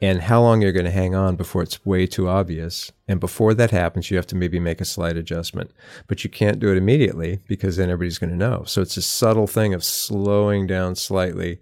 and 0.00 0.22
how 0.22 0.40
long 0.40 0.62
you're 0.62 0.70
going 0.70 0.84
to 0.84 0.92
hang 0.92 1.12
on 1.12 1.34
before 1.34 1.60
it's 1.60 1.84
way 1.84 2.06
too 2.06 2.28
obvious. 2.28 2.92
And 3.08 3.18
before 3.18 3.52
that 3.54 3.72
happens, 3.72 4.12
you 4.12 4.16
have 4.16 4.28
to 4.28 4.36
maybe 4.36 4.60
make 4.60 4.80
a 4.80 4.84
slight 4.84 5.16
adjustment. 5.16 5.72
But 6.06 6.22
you 6.22 6.30
can't 6.30 6.60
do 6.60 6.70
it 6.70 6.76
immediately 6.76 7.40
because 7.48 7.78
then 7.78 7.90
everybody's 7.90 8.18
going 8.18 8.30
to 8.30 8.36
know. 8.36 8.62
So 8.64 8.80
it's 8.80 8.96
a 8.96 9.02
subtle 9.02 9.48
thing 9.48 9.74
of 9.74 9.82
slowing 9.82 10.68
down 10.68 10.94
slightly, 10.94 11.58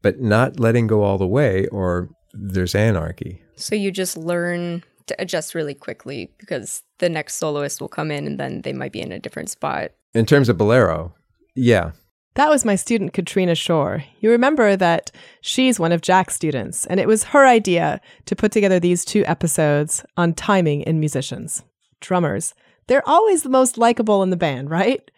but 0.00 0.18
not 0.18 0.58
letting 0.58 0.86
go 0.86 1.02
all 1.02 1.18
the 1.18 1.26
way, 1.26 1.66
or 1.66 2.08
there's 2.32 2.74
anarchy. 2.74 3.42
So 3.56 3.74
you 3.74 3.90
just 3.90 4.16
learn 4.16 4.82
to 5.08 5.16
adjust 5.20 5.54
really 5.54 5.74
quickly 5.74 6.32
because 6.38 6.84
the 7.00 7.10
next 7.10 7.34
soloist 7.34 7.82
will 7.82 7.88
come 7.88 8.10
in 8.10 8.26
and 8.26 8.40
then 8.40 8.62
they 8.62 8.72
might 8.72 8.92
be 8.92 9.02
in 9.02 9.12
a 9.12 9.18
different 9.18 9.50
spot. 9.50 9.90
In 10.14 10.26
terms 10.26 10.48
of 10.48 10.58
Bolero, 10.58 11.14
yeah. 11.54 11.92
That 12.34 12.50
was 12.50 12.64
my 12.64 12.76
student 12.76 13.12
Katrina 13.12 13.54
Shore. 13.54 14.04
You 14.20 14.30
remember 14.30 14.76
that 14.76 15.10
she's 15.40 15.80
one 15.80 15.92
of 15.92 16.02
Jack's 16.02 16.34
students, 16.34 16.86
and 16.86 17.00
it 17.00 17.08
was 17.08 17.24
her 17.24 17.46
idea 17.46 18.00
to 18.26 18.36
put 18.36 18.52
together 18.52 18.78
these 18.78 19.04
two 19.04 19.24
episodes 19.26 20.04
on 20.16 20.34
timing 20.34 20.82
in 20.82 21.00
musicians. 21.00 21.64
Drummers, 22.00 22.54
they're 22.86 23.06
always 23.08 23.42
the 23.42 23.48
most 23.48 23.76
likable 23.76 24.22
in 24.22 24.30
the 24.30 24.36
band, 24.36 24.70
right? 24.70 25.10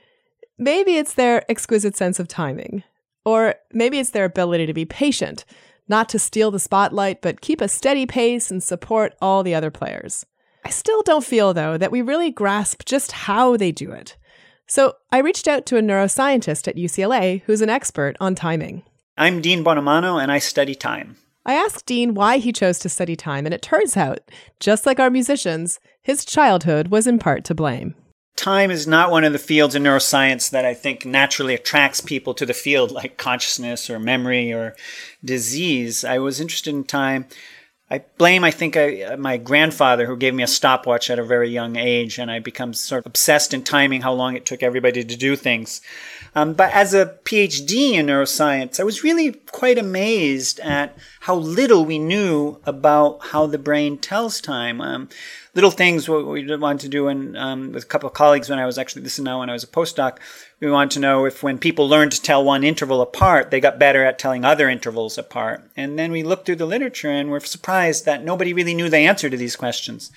Maybe 0.59 0.97
it's 0.97 1.15
their 1.15 1.49
exquisite 1.51 1.97
sense 1.97 2.19
of 2.19 2.27
timing. 2.27 2.85
Or 3.25 3.55
maybe 3.73 3.99
it's 3.99 4.11
their 4.11 4.25
ability 4.25 4.67
to 4.67 4.73
be 4.73 4.87
patient, 4.87 5.45
not 5.89 6.09
to 6.09 6.19
steal 6.19 6.51
the 6.51 6.59
spotlight, 6.59 7.21
but 7.21 7.43
keep 7.43 7.61
a 7.61 7.69
steady 7.69 8.07
pace 8.07 8.51
and 8.51 8.63
support 8.63 9.15
all 9.21 9.43
the 9.43 9.55
other 9.55 9.71
players. 9.71 10.25
I 10.65 10.71
still 10.71 11.03
don't 11.03 11.25
feel, 11.25 11.53
though, 11.53 11.77
that 11.77 11.93
we 11.93 12.03
really 12.03 12.31
grasp 12.31 12.85
just 12.87 13.13
how 13.13 13.57
they 13.57 13.73
do 13.73 13.93
it. 13.93 14.17
So 14.71 14.95
I 15.11 15.19
reached 15.19 15.49
out 15.49 15.67
to 15.67 15.79
a 15.79 15.83
neuroscientist 15.83 16.69
at 16.69 16.77
UCLA 16.77 17.43
who's 17.47 17.61
an 17.61 17.69
expert 17.69 18.17
on 18.21 18.37
timing. 18.37 18.85
I'm 19.19 19.41
Dean 19.41 19.65
Buonomano, 19.65 20.23
and 20.23 20.31
I 20.31 20.39
study 20.39 20.77
time. 20.77 21.17
I 21.45 21.55
asked 21.55 21.87
Dean 21.87 22.15
why 22.15 22.39
he 22.39 22.53
chose 22.53 22.79
to 22.79 22.89
study 22.89 23.17
time, 23.17 23.47
and 23.47 23.53
it 23.53 23.63
turns 23.63 23.97
out, 23.97 24.21
just 24.61 24.87
like 24.87 25.01
our 25.01 25.11
musicians, 25.11 25.81
his 26.01 26.25
childhood 26.25 26.87
was 26.87 27.09
in 27.09 27.19
part 27.19 27.43
to 27.47 27.55
blame. 27.55 27.97
time 28.37 28.71
is 28.71 28.87
not 28.87 29.11
one 29.11 29.25
of 29.25 29.33
the 29.33 29.41
fields 29.41 29.75
in 29.75 29.83
neuroscience 29.83 30.51
that 30.51 30.65
I 30.65 30.75
think 30.75 31.05
naturally 31.05 31.55
attracts 31.55 32.01
people 32.01 32.33
to 32.35 32.47
the 32.47 32.55
field, 32.55 32.93
like 32.93 33.19
consciousness 33.19 33.91
or 33.91 33.99
memory 33.99 34.53
or 34.53 34.77
disease. 35.25 36.05
I 36.05 36.21
was 36.21 36.41
interested 36.41 36.73
in 36.73 36.85
time. 36.85 37.27
I 37.91 38.05
blame, 38.19 38.45
I 38.45 38.53
think, 38.53 38.77
I, 38.77 39.17
my 39.19 39.37
grandfather 39.37 40.07
who 40.07 40.17
gave 40.17 40.33
me 40.33 40.45
a 40.45 40.47
stopwatch 40.47 41.11
at 41.11 41.19
a 41.19 41.25
very 41.25 41.51
young 41.51 41.77
age, 41.77 42.19
and 42.19 42.31
I 42.31 42.39
become 42.39 42.73
sort 42.73 43.01
of 43.01 43.07
obsessed 43.07 43.53
in 43.53 43.65
timing 43.65 44.03
how 44.03 44.13
long 44.13 44.37
it 44.37 44.47
took 44.47 44.63
everybody 44.63 45.03
to 45.03 45.17
do 45.17 45.35
things. 45.35 45.81
Um, 46.35 46.55
but 46.55 46.73
as 46.73 46.95
a 46.95 47.19
PhD 47.25 47.93
in 47.93 48.07
neuroscience, 48.07 48.79
I 48.79 48.85
was 48.85 49.03
really 49.03 49.33
quite 49.33 49.79
amazed 49.79 50.61
at 50.61 50.97
how 51.21 51.35
little 51.35 51.85
we 51.85 51.99
knew 51.99 52.61
about 52.65 53.27
how 53.27 53.47
the 53.47 53.59
brain 53.59 53.99
tells 53.99 54.41
time. 54.41 54.81
Um, 54.81 55.09
little 55.55 55.71
things 55.71 56.09
what 56.09 56.27
we 56.27 56.57
wanted 56.57 56.81
to 56.81 56.89
do 56.89 57.09
and 57.09 57.37
um, 57.37 57.73
with 57.73 57.83
a 57.83 57.87
couple 57.87 58.09
of 58.09 58.15
colleagues 58.15 58.49
when 58.49 58.59
I 58.59 58.67
was 58.67 58.79
actually 58.79 59.03
this 59.03 59.19
is 59.19 59.25
now 59.25 59.41
when 59.41 59.51
I 59.51 59.55
was 59.55 59.65
a 59.65 59.69
postdoc. 59.69 60.19
We 60.61 60.71
wanted 60.71 60.93
to 60.93 61.01
know 61.01 61.25
if 61.25 61.43
when 61.43 61.59
people 61.59 61.89
learned 61.89 62.13
to 62.13 62.23
tell 62.23 62.45
one 62.45 62.63
interval 62.63 63.01
apart, 63.01 63.51
they 63.51 63.61
got 63.61 63.79
better 63.79 64.05
at 64.05 64.19
telling 64.19 64.45
other 64.45 64.69
intervals 64.69 65.19
apart. 65.19 65.69
And 65.77 65.99
then 65.99 66.13
we 66.13 66.23
looked 66.23 66.47
through 66.47 66.57
the 66.57 66.67
literature 66.67 67.11
and 67.11 67.31
we're 67.31 67.41
surprised 67.41 68.05
that 68.05 68.25
nobody 68.25 68.53
really 68.53 68.75
knew 68.75 68.89
the 68.89 68.99
answer 68.99 69.29
to 69.29 69.37
these 69.37 69.57
questions. 69.57 70.13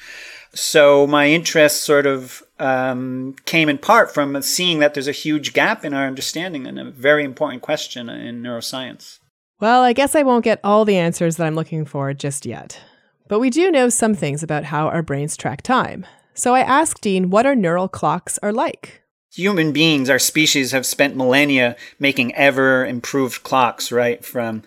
So 0.53 1.07
my 1.07 1.29
interest 1.29 1.83
sort 1.83 2.05
of 2.05 2.43
um, 2.63 3.35
came 3.45 3.67
in 3.67 3.77
part 3.77 4.13
from 4.13 4.41
seeing 4.41 4.79
that 4.79 4.93
there's 4.93 5.07
a 5.07 5.11
huge 5.11 5.51
gap 5.51 5.83
in 5.83 5.93
our 5.93 6.07
understanding 6.07 6.65
and 6.65 6.79
a 6.79 6.89
very 6.89 7.25
important 7.25 7.61
question 7.61 8.09
in 8.09 8.41
neuroscience. 8.41 9.19
Well, 9.59 9.83
I 9.83 9.91
guess 9.91 10.15
I 10.15 10.23
won't 10.23 10.45
get 10.45 10.61
all 10.63 10.85
the 10.85 10.97
answers 10.97 11.35
that 11.35 11.45
I'm 11.45 11.55
looking 11.55 11.83
for 11.83 12.13
just 12.13 12.45
yet. 12.45 12.79
But 13.27 13.39
we 13.39 13.49
do 13.49 13.69
know 13.69 13.89
some 13.89 14.15
things 14.15 14.43
about 14.43 14.65
how 14.65 14.87
our 14.87 15.01
brains 15.01 15.35
track 15.35 15.61
time. 15.61 16.05
So 16.33 16.55
I 16.55 16.61
asked 16.61 17.01
Dean 17.01 17.29
what 17.29 17.45
our 17.45 17.55
neural 17.55 17.87
clocks 17.87 18.39
are 18.41 18.53
like. 18.53 19.01
Human 19.33 19.73
beings, 19.73 20.09
our 20.09 20.19
species, 20.19 20.71
have 20.71 20.85
spent 20.85 21.15
millennia 21.15 21.75
making 21.99 22.33
ever 22.35 22.85
improved 22.85 23.43
clocks, 23.43 23.91
right? 23.91 24.23
From 24.23 24.63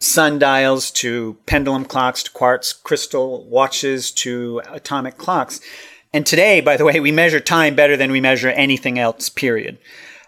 sundials 0.00 0.90
to 0.90 1.36
pendulum 1.46 1.84
clocks 1.84 2.22
to 2.24 2.30
quartz 2.30 2.72
crystal 2.72 3.44
watches 3.48 4.10
to 4.12 4.62
atomic 4.70 5.16
clocks. 5.16 5.60
And 6.16 6.24
today, 6.24 6.62
by 6.62 6.78
the 6.78 6.84
way, 6.86 6.98
we 6.98 7.12
measure 7.12 7.40
time 7.40 7.74
better 7.74 7.94
than 7.94 8.10
we 8.10 8.22
measure 8.22 8.48
anything 8.48 8.98
else, 8.98 9.28
period. 9.28 9.76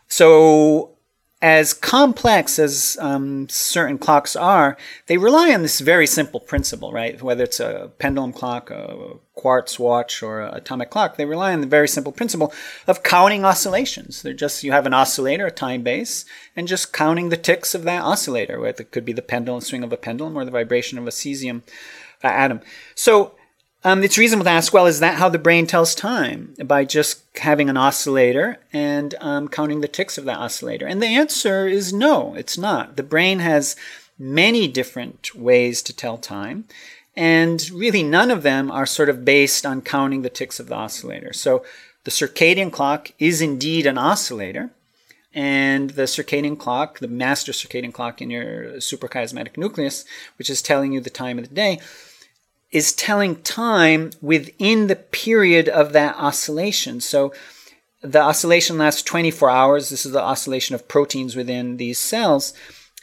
So 0.07 0.99
as 1.41 1.73
complex 1.73 2.59
as 2.59 2.99
um, 3.01 3.49
certain 3.49 3.97
clocks 3.97 4.37
are, 4.37 4.77
they 5.07 5.17
rely 5.17 5.55
on 5.55 5.63
this 5.63 5.81
very 5.81 6.07
simple 6.07 6.41
principle, 6.41 6.93
right? 6.93 7.23
Whether 7.23 7.45
it's 7.45 7.59
a 7.59 7.91
pendulum 7.99 8.35
clock, 8.35 8.71
a 8.71 9.15
quartz 9.35 9.79
watch, 9.79 10.23
or 10.23 10.43
an 10.43 10.53
atomic 10.53 10.91
clock, 10.91 11.17
they 11.17 11.25
rely 11.25 11.55
on 11.55 11.63
the 11.63 11.67
very 11.67 11.89
simple 11.89 12.13
principle 12.13 12.53
of 12.87 13.03
counting 13.03 13.47
oscillations. 13.47 14.21
They're 14.21 14.35
just, 14.35 14.63
you 14.63 14.73
have 14.73 14.85
an 14.85 14.93
oscillator, 14.93 15.47
a 15.47 15.51
time 15.51 15.81
base, 15.81 16.27
and 16.55 16.69
just 16.69 16.93
counting 16.93 17.31
the 17.31 17.39
ticks 17.39 17.75
of 17.75 17.85
that 17.85 18.03
oscillator, 18.03 18.61
whether 18.61 18.83
it 18.83 18.91
could 18.91 19.07
be 19.07 19.15
the 19.15 19.23
pendulum 19.23 19.63
swing 19.63 19.83
of 19.83 19.93
a 19.95 19.97
pendulum 19.97 20.37
or 20.37 20.45
the 20.45 20.51
vibration 20.51 20.99
of 20.99 21.07
a 21.07 21.11
cesium 21.13 21.63
uh, 22.23 22.27
atom. 22.27 22.61
So 22.95 23.38
um, 23.89 24.05
it's 24.05 24.19
reasonable 24.19 24.45
to 24.45 24.51
ask, 24.51 24.73
well, 24.75 24.87
is 24.87 25.01
that 25.01 25.17
how 25.17 25.31
the 25.31 25.39
brain 25.39 25.67
tells 25.67 25.95
time? 25.95 26.55
By 26.63 26.85
just 26.85 27.23
having 27.39 27.71
an 27.71 27.79
oscillator 27.79 28.59
and 28.71 29.15
um, 29.21 29.49
counting 29.49 29.81
the 29.81 29.89
ticks 29.89 30.19
of 30.19 30.27
that 30.27 30.39
oscillator? 30.39 30.87
And 30.87 31.03
the 31.03 31.07
answer 31.07 31.67
is 31.67 31.93
no, 31.93 32.35
it's 32.35 32.59
not. 32.59 32.97
The 32.97 33.03
brain 33.03 33.39
has 33.39 33.77
many 34.19 34.69
different 34.69 35.35
ways 35.35 35.81
to 35.83 35.97
tell 35.97 36.19
time. 36.19 36.67
And 37.17 37.69
really, 37.71 38.03
none 38.03 38.31
of 38.31 38.43
them 38.43 38.71
are 38.71 38.85
sort 38.85 39.09
of 39.09 39.25
based 39.25 39.65
on 39.65 39.81
counting 39.81 40.21
the 40.21 40.29
ticks 40.29 40.61
of 40.61 40.67
the 40.67 40.75
oscillator. 40.75 41.33
So 41.33 41.65
the 42.05 42.11
circadian 42.11 42.71
clock 42.71 43.13
is 43.19 43.41
indeed 43.41 43.87
an 43.87 43.97
oscillator. 43.97 44.71
And 45.33 45.91
the 45.91 46.03
circadian 46.03 46.59
clock, 46.59 46.99
the 46.99 47.09
master 47.09 47.53
circadian 47.53 47.95
clock 47.95 48.21
in 48.21 48.29
your 48.29 48.65
suprachiasmatic 48.75 49.57
nucleus, 49.57 50.05
which 50.37 50.51
is 50.51 50.61
telling 50.61 50.93
you 50.93 51.01
the 51.01 51.11
time 51.11 51.39
of 51.39 51.49
the 51.49 51.55
day, 51.55 51.81
is 52.71 52.93
telling 52.93 53.37
time 53.37 54.11
within 54.21 54.87
the 54.87 54.97
period 54.97 55.69
of 55.69 55.93
that 55.93 56.17
oscillation. 56.17 57.01
So 57.01 57.33
the 58.03 58.21
oscillation 58.21 58.79
lasts 58.79 59.03
24 59.03 59.51
hours. 59.51 59.91
This 59.91 60.05
is 60.05 60.13
the 60.13 60.23
oscillation 60.23 60.75
of 60.75 60.89
proteins 60.89 61.35
within 61.35 61.79
these 61.79 61.99
cells. 61.99 62.53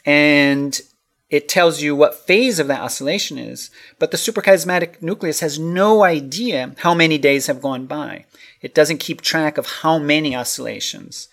And 0.04 0.80
it 1.28 1.48
tells 1.48 1.82
you 1.82 1.96
what 1.96 2.14
phase 2.14 2.60
of 2.60 2.68
that 2.68 2.80
oscillation 2.80 3.38
is. 3.38 3.70
But 3.98 4.12
the 4.12 4.16
suprachiasmatic 4.16 5.02
nucleus 5.02 5.40
has 5.40 5.58
no 5.58 6.04
idea 6.04 6.74
how 6.78 6.94
many 6.94 7.18
days 7.18 7.48
have 7.48 7.60
gone 7.60 7.86
by. 7.86 8.26
It 8.60 8.74
doesn't 8.74 8.98
keep 8.98 9.20
track 9.20 9.58
of 9.58 9.66
how 9.66 9.98
many 9.98 10.36
oscillations 10.36 11.28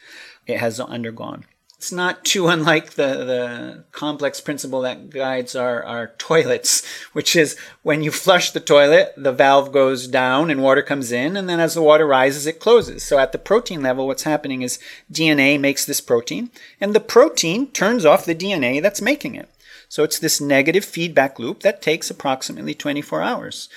it 0.48 0.60
has 0.60 0.80
undergone 0.80 1.46
it's 1.84 1.92
not 1.92 2.24
too 2.24 2.48
unlike 2.48 2.92
the, 2.92 3.26
the 3.26 3.84
complex 3.92 4.40
principle 4.40 4.80
that 4.84 5.10
guides 5.10 5.54
our, 5.54 5.84
our 5.84 6.14
toilets, 6.18 6.82
which 7.12 7.36
is 7.36 7.58
when 7.82 8.02
you 8.02 8.10
flush 8.10 8.52
the 8.52 8.62
toilet, 8.62 9.14
the 9.18 9.34
valve 9.34 9.74
goes 9.74 10.08
down 10.08 10.50
and 10.50 10.64
water 10.64 10.82
comes 10.82 11.12
in, 11.12 11.36
and 11.36 11.50
then 11.50 11.60
as 11.60 11.74
the 11.74 11.82
water 11.82 12.08
rises, 12.08 12.48
it 12.48 12.62
closes. 12.62 13.04
So 13.04 13.20
at 13.20 13.34
the 13.34 13.38
protein 13.38 13.82
level, 13.82 14.08
what's 14.08 14.24
happening 14.24 14.62
is 14.62 14.80
DNA 15.12 15.60
makes 15.60 15.84
this 15.84 16.00
protein, 16.00 16.52
and 16.80 16.96
the 16.96 17.02
protein 17.02 17.68
turns 17.72 18.06
off 18.06 18.24
the 18.24 18.34
DNA 18.34 18.82
that's 18.82 19.02
making 19.02 19.36
it. 19.36 19.50
So 19.90 20.06
it's 20.06 20.20
this 20.20 20.40
negative 20.40 20.86
feedback 20.86 21.38
loop 21.38 21.60
that 21.64 21.82
takes 21.82 22.10
approximately 22.10 22.74
24 22.74 23.22
hours. 23.22 23.68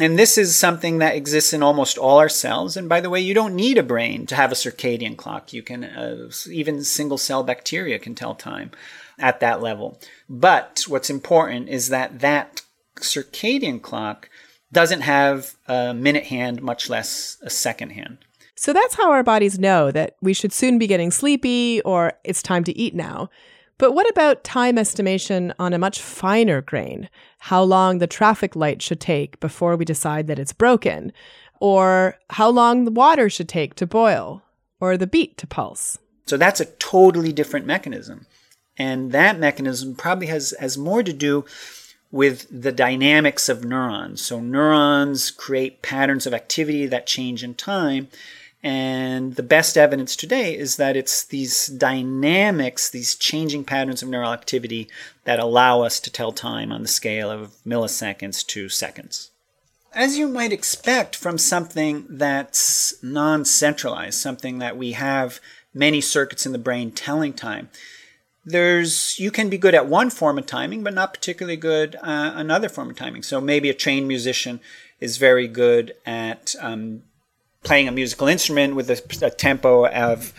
And 0.00 0.18
this 0.18 0.38
is 0.38 0.54
something 0.54 0.98
that 0.98 1.16
exists 1.16 1.52
in 1.52 1.62
almost 1.62 1.98
all 1.98 2.18
our 2.18 2.28
cells. 2.28 2.76
And 2.76 2.88
by 2.88 3.00
the 3.00 3.10
way, 3.10 3.20
you 3.20 3.34
don't 3.34 3.56
need 3.56 3.78
a 3.78 3.82
brain 3.82 4.26
to 4.26 4.36
have 4.36 4.52
a 4.52 4.56
circadian 4.56 5.16
clock. 5.16 5.52
You 5.52 5.62
can, 5.62 5.84
uh, 5.84 6.30
even 6.50 6.84
single 6.84 7.18
cell 7.18 7.42
bacteria 7.42 7.98
can 7.98 8.14
tell 8.14 8.34
time 8.34 8.70
at 9.18 9.40
that 9.40 9.60
level. 9.60 9.98
But 10.28 10.84
what's 10.86 11.10
important 11.10 11.68
is 11.68 11.88
that 11.88 12.20
that 12.20 12.62
circadian 12.96 13.82
clock 13.82 14.30
doesn't 14.72 15.00
have 15.00 15.54
a 15.66 15.94
minute 15.94 16.24
hand, 16.24 16.62
much 16.62 16.88
less 16.88 17.38
a 17.42 17.50
second 17.50 17.90
hand. 17.90 18.18
So 18.54 18.72
that's 18.72 18.94
how 18.94 19.10
our 19.10 19.22
bodies 19.22 19.58
know 19.58 19.90
that 19.92 20.16
we 20.20 20.34
should 20.34 20.52
soon 20.52 20.78
be 20.78 20.86
getting 20.86 21.10
sleepy 21.10 21.80
or 21.82 22.14
it's 22.24 22.42
time 22.42 22.64
to 22.64 22.76
eat 22.76 22.94
now. 22.94 23.30
But 23.78 23.92
what 23.92 24.10
about 24.10 24.42
time 24.42 24.76
estimation 24.76 25.54
on 25.58 25.72
a 25.72 25.78
much 25.78 26.02
finer 26.02 26.60
grain? 26.60 27.08
How 27.38 27.62
long 27.62 27.98
the 27.98 28.08
traffic 28.08 28.56
light 28.56 28.82
should 28.82 29.00
take 29.00 29.38
before 29.38 29.76
we 29.76 29.84
decide 29.84 30.26
that 30.26 30.38
it's 30.38 30.52
broken? 30.52 31.12
Or 31.60 32.18
how 32.30 32.50
long 32.50 32.84
the 32.84 32.90
water 32.90 33.30
should 33.30 33.48
take 33.48 33.76
to 33.76 33.86
boil? 33.86 34.42
Or 34.80 34.96
the 34.96 35.06
beat 35.06 35.36
to 35.38 35.46
pulse? 35.46 35.98
So 36.26 36.36
that's 36.36 36.60
a 36.60 36.66
totally 36.66 37.32
different 37.32 37.66
mechanism. 37.66 38.26
And 38.76 39.12
that 39.12 39.38
mechanism 39.38 39.94
probably 39.94 40.26
has, 40.26 40.54
has 40.60 40.76
more 40.76 41.02
to 41.02 41.12
do 41.12 41.44
with 42.10 42.46
the 42.50 42.72
dynamics 42.72 43.48
of 43.48 43.64
neurons. 43.64 44.22
So 44.22 44.40
neurons 44.40 45.30
create 45.30 45.82
patterns 45.82 46.26
of 46.26 46.34
activity 46.34 46.86
that 46.86 47.06
change 47.06 47.44
in 47.44 47.54
time. 47.54 48.08
And 48.62 49.36
the 49.36 49.42
best 49.42 49.76
evidence 49.76 50.16
today 50.16 50.56
is 50.56 50.76
that 50.76 50.96
it's 50.96 51.24
these 51.24 51.68
dynamics, 51.68 52.90
these 52.90 53.14
changing 53.14 53.64
patterns 53.64 54.02
of 54.02 54.08
neural 54.08 54.32
activity 54.32 54.88
that 55.24 55.38
allow 55.38 55.82
us 55.82 56.00
to 56.00 56.10
tell 56.10 56.32
time 56.32 56.72
on 56.72 56.82
the 56.82 56.88
scale 56.88 57.30
of 57.30 57.52
milliseconds 57.64 58.44
to 58.48 58.68
seconds. 58.68 59.30
As 59.94 60.18
you 60.18 60.28
might 60.28 60.52
expect 60.52 61.14
from 61.14 61.38
something 61.38 62.06
that's 62.08 62.94
non 63.02 63.44
centralized, 63.44 64.18
something 64.18 64.58
that 64.58 64.76
we 64.76 64.92
have 64.92 65.40
many 65.72 66.00
circuits 66.00 66.44
in 66.44 66.52
the 66.52 66.58
brain 66.58 66.90
telling 66.90 67.32
time, 67.32 67.68
there's 68.44 69.18
you 69.18 69.30
can 69.30 69.48
be 69.48 69.58
good 69.58 69.74
at 69.74 69.86
one 69.86 70.08
form 70.08 70.38
of 70.38 70.46
timing 70.46 70.82
but 70.82 70.94
not 70.94 71.12
particularly 71.12 71.56
good 71.56 71.96
uh, 71.96 72.32
another 72.34 72.68
form 72.68 72.88
of 72.88 72.96
timing 72.96 73.22
so 73.22 73.40
maybe 73.40 73.68
a 73.68 73.74
trained 73.74 74.08
musician 74.08 74.58
is 75.00 75.18
very 75.18 75.46
good 75.46 75.94
at 76.06 76.54
um, 76.60 77.02
playing 77.64 77.88
a 77.88 77.92
musical 77.92 78.28
instrument 78.28 78.74
with 78.74 78.90
a, 78.90 79.26
a 79.26 79.30
tempo 79.30 79.86
of 79.86 80.32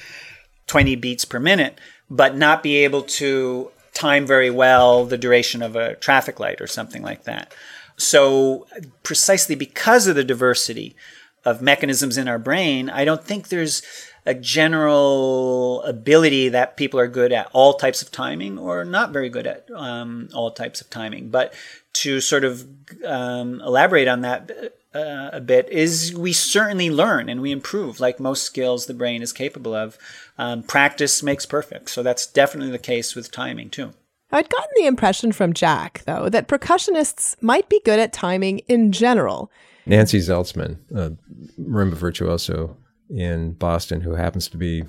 20 0.67 0.95
beats 0.95 1.25
per 1.25 1.39
minute, 1.39 1.79
but 2.09 2.35
not 2.35 2.63
be 2.63 2.77
able 2.77 3.01
to 3.03 3.71
time 3.93 4.25
very 4.25 4.49
well 4.49 5.05
the 5.05 5.17
duration 5.17 5.61
of 5.61 5.75
a 5.75 5.95
traffic 5.95 6.39
light 6.39 6.61
or 6.61 6.67
something 6.67 7.01
like 7.01 7.23
that. 7.23 7.53
So, 7.97 8.65
precisely 9.03 9.55
because 9.55 10.07
of 10.07 10.15
the 10.15 10.23
diversity 10.23 10.95
of 11.43 11.61
mechanisms 11.61 12.17
in 12.17 12.27
our 12.27 12.39
brain, 12.39 12.89
I 12.89 13.03
don't 13.03 13.23
think 13.23 13.49
there's 13.49 13.81
a 14.25 14.33
general 14.33 15.81
ability 15.83 16.49
that 16.49 16.77
people 16.77 16.99
are 16.99 17.07
good 17.07 17.31
at 17.31 17.49
all 17.51 17.73
types 17.73 18.01
of 18.01 18.11
timing 18.11 18.57
or 18.57 18.85
not 18.85 19.11
very 19.11 19.29
good 19.29 19.47
at 19.47 19.67
um, 19.75 20.29
all 20.33 20.51
types 20.51 20.81
of 20.81 20.89
timing. 20.89 21.29
But 21.29 21.53
to 21.93 22.21
sort 22.21 22.43
of 22.43 22.65
um, 23.05 23.59
elaborate 23.61 24.07
on 24.07 24.21
that, 24.21 24.73
uh, 24.93 25.29
a 25.33 25.41
bit 25.41 25.69
is 25.69 26.15
we 26.15 26.33
certainly 26.33 26.89
learn 26.89 27.29
and 27.29 27.41
we 27.41 27.51
improve 27.51 27.99
like 27.99 28.19
most 28.19 28.43
skills 28.43 28.85
the 28.85 28.93
brain 28.93 29.21
is 29.21 29.31
capable 29.31 29.73
of. 29.73 29.97
Um, 30.37 30.63
practice 30.63 31.21
makes 31.21 31.45
perfect. 31.45 31.89
So 31.89 32.01
that's 32.01 32.25
definitely 32.25 32.71
the 32.71 32.79
case 32.79 33.15
with 33.15 33.31
timing 33.31 33.69
too. 33.69 33.93
I'd 34.31 34.49
gotten 34.49 34.69
the 34.75 34.85
impression 34.85 35.31
from 35.31 35.53
Jack, 35.53 36.03
though, 36.05 36.29
that 36.29 36.47
percussionists 36.47 37.35
might 37.41 37.67
be 37.67 37.81
good 37.83 37.99
at 37.99 38.13
timing 38.13 38.59
in 38.67 38.91
general. 38.91 39.51
Nancy 39.87 40.19
Zeltsman, 40.19 40.77
a 40.93 41.13
marimba 41.59 41.95
virtuoso, 41.95 42.77
in 43.09 43.53
Boston 43.53 44.01
who 44.01 44.13
happens 44.13 44.47
to 44.49 44.57
be 44.57 44.83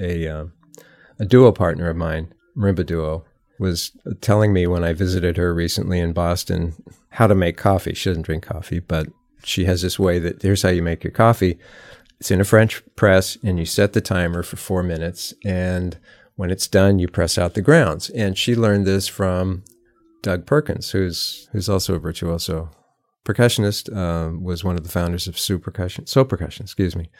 a 0.00 0.26
uh, 0.26 0.46
a 1.20 1.24
duo 1.24 1.52
partner 1.52 1.88
of 1.88 1.96
mine, 1.96 2.32
marimba 2.56 2.84
duo, 2.84 3.24
was 3.60 3.92
telling 4.20 4.52
me 4.52 4.66
when 4.66 4.82
I 4.82 4.92
visited 4.92 5.36
her 5.36 5.54
recently 5.54 6.00
in 6.00 6.12
Boston 6.12 6.74
how 7.10 7.28
to 7.28 7.34
make 7.34 7.56
coffee. 7.56 7.94
She 7.94 8.10
doesn't 8.10 8.22
drink 8.22 8.42
coffee, 8.42 8.80
but 8.80 9.06
she 9.44 9.64
has 9.64 9.82
this 9.82 9.98
way 9.98 10.18
that 10.18 10.42
here's 10.42 10.62
how 10.62 10.70
you 10.70 10.82
make 10.82 11.04
your 11.04 11.12
coffee. 11.12 11.58
It's 12.20 12.30
in 12.30 12.40
a 12.40 12.44
French 12.44 12.82
press, 12.94 13.36
and 13.42 13.58
you 13.58 13.64
set 13.64 13.92
the 13.92 14.00
timer 14.00 14.42
for 14.42 14.56
four 14.56 14.82
minutes. 14.82 15.34
And 15.44 15.98
when 16.36 16.50
it's 16.50 16.68
done, 16.68 16.98
you 16.98 17.08
press 17.08 17.36
out 17.36 17.54
the 17.54 17.62
grounds. 17.62 18.10
And 18.10 18.38
she 18.38 18.54
learned 18.54 18.86
this 18.86 19.08
from 19.08 19.64
Doug 20.22 20.46
Perkins, 20.46 20.90
who's 20.90 21.48
who's 21.52 21.68
also 21.68 21.94
a 21.94 21.98
virtuoso 21.98 22.70
percussionist. 23.24 23.94
Um, 23.94 24.42
was 24.42 24.64
one 24.64 24.76
of 24.76 24.84
the 24.84 24.90
founders 24.90 25.26
of 25.26 25.38
So 25.38 25.58
Percussion, 25.58 26.06
So 26.06 26.24
Percussion, 26.24 26.64
excuse 26.64 26.94
me. 26.94 27.10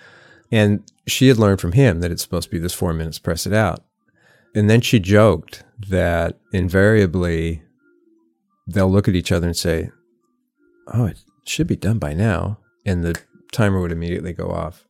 And 0.50 0.82
she 1.06 1.28
had 1.28 1.38
learned 1.38 1.60
from 1.60 1.72
him 1.72 2.00
that 2.00 2.10
it's 2.10 2.22
supposed 2.22 2.44
to 2.44 2.50
be 2.50 2.58
this 2.58 2.74
four 2.74 2.92
minutes, 2.92 3.18
press 3.18 3.46
it 3.46 3.52
out. 3.52 3.84
And 4.54 4.68
then 4.68 4.82
she 4.82 5.00
joked 5.00 5.64
that 5.88 6.38
invariably 6.52 7.62
they'll 8.66 8.90
look 8.90 9.08
at 9.08 9.16
each 9.16 9.32
other 9.32 9.46
and 9.46 9.56
say, 9.56 9.90
Oh, 10.92 11.06
it 11.06 11.18
should 11.44 11.66
be 11.66 11.76
done 11.76 11.98
by 11.98 12.14
now. 12.14 12.58
And 12.84 13.04
the 13.04 13.20
timer 13.52 13.80
would 13.80 13.92
immediately 13.92 14.32
go 14.32 14.50
off. 14.50 14.84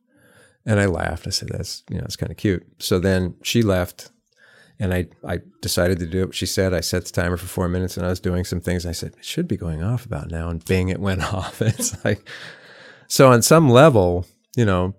And 0.65 0.79
I 0.79 0.85
laughed. 0.85 1.27
I 1.27 1.31
said, 1.31 1.49
That's, 1.49 1.83
you 1.89 1.97
know, 1.97 2.03
it's 2.05 2.15
kind 2.15 2.31
of 2.31 2.37
cute. 2.37 2.65
So 2.79 2.99
then 2.99 3.35
she 3.43 3.61
left 3.61 4.11
and 4.79 4.93
I, 4.93 5.07
I 5.27 5.39
decided 5.61 5.99
to 5.99 6.07
do 6.07 6.23
it. 6.23 6.35
She 6.35 6.45
said, 6.45 6.73
I 6.73 6.79
set 6.79 7.05
the 7.05 7.11
timer 7.11 7.37
for 7.37 7.45
four 7.45 7.69
minutes 7.69 7.95
and 7.97 8.05
I 8.05 8.09
was 8.09 8.19
doing 8.19 8.43
some 8.43 8.59
things. 8.59 8.85
I 8.85 8.91
said, 8.91 9.13
It 9.17 9.25
should 9.25 9.47
be 9.47 9.57
going 9.57 9.83
off 9.83 10.05
about 10.05 10.31
now. 10.31 10.49
And 10.49 10.63
bing, 10.63 10.89
it 10.89 10.99
went 10.99 11.21
off. 11.33 11.61
it's 11.61 12.03
like, 12.03 12.27
so 13.07 13.31
on 13.31 13.41
some 13.41 13.69
level, 13.69 14.25
you 14.55 14.65
know, 14.65 14.95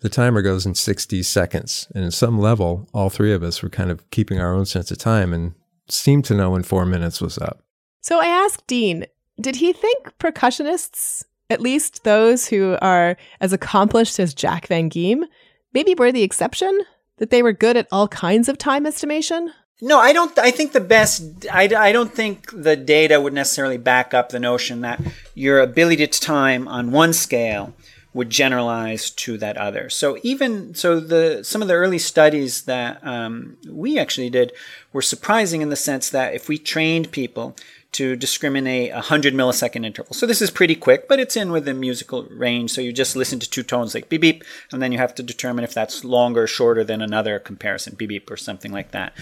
the 0.00 0.08
timer 0.08 0.42
goes 0.42 0.66
in 0.66 0.74
60 0.74 1.22
seconds. 1.22 1.88
And 1.94 2.04
at 2.04 2.12
some 2.12 2.38
level, 2.38 2.88
all 2.94 3.10
three 3.10 3.32
of 3.32 3.42
us 3.42 3.62
were 3.62 3.68
kind 3.68 3.90
of 3.90 4.08
keeping 4.10 4.38
our 4.38 4.54
own 4.54 4.66
sense 4.66 4.90
of 4.90 4.98
time 4.98 5.32
and 5.32 5.54
seemed 5.88 6.24
to 6.26 6.34
know 6.34 6.50
when 6.50 6.62
four 6.62 6.86
minutes 6.86 7.20
was 7.20 7.38
up. 7.38 7.62
So 8.00 8.20
I 8.20 8.26
asked 8.26 8.66
Dean, 8.66 9.06
did 9.40 9.56
he 9.56 9.72
think 9.72 10.12
percussionists, 10.18 11.24
at 11.48 11.60
least 11.60 12.04
those 12.04 12.46
who 12.46 12.76
are 12.80 13.16
as 13.40 13.52
accomplished 13.52 14.18
as 14.18 14.34
Jack 14.34 14.66
Van 14.66 14.90
Geem, 14.90 15.24
maybe 15.72 15.94
were 15.94 16.12
the 16.12 16.22
exception? 16.22 16.80
That 17.18 17.28
they 17.28 17.42
were 17.42 17.52
good 17.52 17.76
at 17.76 17.86
all 17.92 18.08
kinds 18.08 18.48
of 18.48 18.56
time 18.56 18.86
estimation? 18.86 19.52
No, 19.82 19.98
I 19.98 20.12
don't. 20.12 20.38
I 20.38 20.50
think 20.50 20.72
the 20.72 20.80
best. 20.80 21.46
I, 21.52 21.64
I 21.76 21.92
don't 21.92 22.12
think 22.12 22.50
the 22.52 22.76
data 22.76 23.20
would 23.20 23.32
necessarily 23.32 23.78
back 23.78 24.14
up 24.14 24.28
the 24.28 24.40
notion 24.40 24.80
that 24.82 25.00
your 25.34 25.60
ability 25.60 26.06
to 26.06 26.20
time 26.20 26.68
on 26.68 26.92
one 26.92 27.12
scale 27.12 27.74
would 28.12 28.28
generalize 28.28 29.10
to 29.10 29.38
that 29.38 29.56
other. 29.56 29.88
So 29.88 30.18
even 30.22 30.74
so, 30.74 31.00
the 31.00 31.44
some 31.44 31.62
of 31.62 31.68
the 31.68 31.74
early 31.74 31.98
studies 31.98 32.62
that 32.62 33.06
um, 33.06 33.56
we 33.68 33.98
actually 33.98 34.30
did 34.30 34.52
were 34.92 35.02
surprising 35.02 35.62
in 35.62 35.70
the 35.70 35.76
sense 35.76 36.10
that 36.10 36.34
if 36.34 36.48
we 36.48 36.58
trained 36.58 37.12
people 37.12 37.56
to 37.92 38.16
discriminate 38.16 38.90
a 38.90 38.94
100 38.94 39.34
millisecond 39.34 39.86
interval. 39.86 40.14
So 40.14 40.26
this 40.26 40.42
is 40.42 40.50
pretty 40.50 40.74
quick, 40.74 41.08
but 41.08 41.20
it's 41.20 41.36
in 41.36 41.52
with 41.52 41.60
within 41.60 41.80
musical 41.80 42.24
range. 42.24 42.72
So 42.72 42.80
you 42.80 42.92
just 42.92 43.14
listen 43.14 43.38
to 43.40 43.48
two 43.48 43.62
tones 43.62 43.94
like 43.94 44.08
beep 44.08 44.22
beep, 44.22 44.44
and 44.72 44.82
then 44.82 44.92
you 44.92 44.98
have 44.98 45.14
to 45.16 45.22
determine 45.22 45.64
if 45.64 45.74
that's 45.74 46.04
longer 46.04 46.44
or 46.44 46.46
shorter 46.46 46.82
than 46.82 47.02
another 47.02 47.38
comparison, 47.38 47.94
beep 47.96 48.08
beep 48.08 48.30
or 48.30 48.36
something 48.36 48.72
like 48.72 48.90
that. 48.90 49.12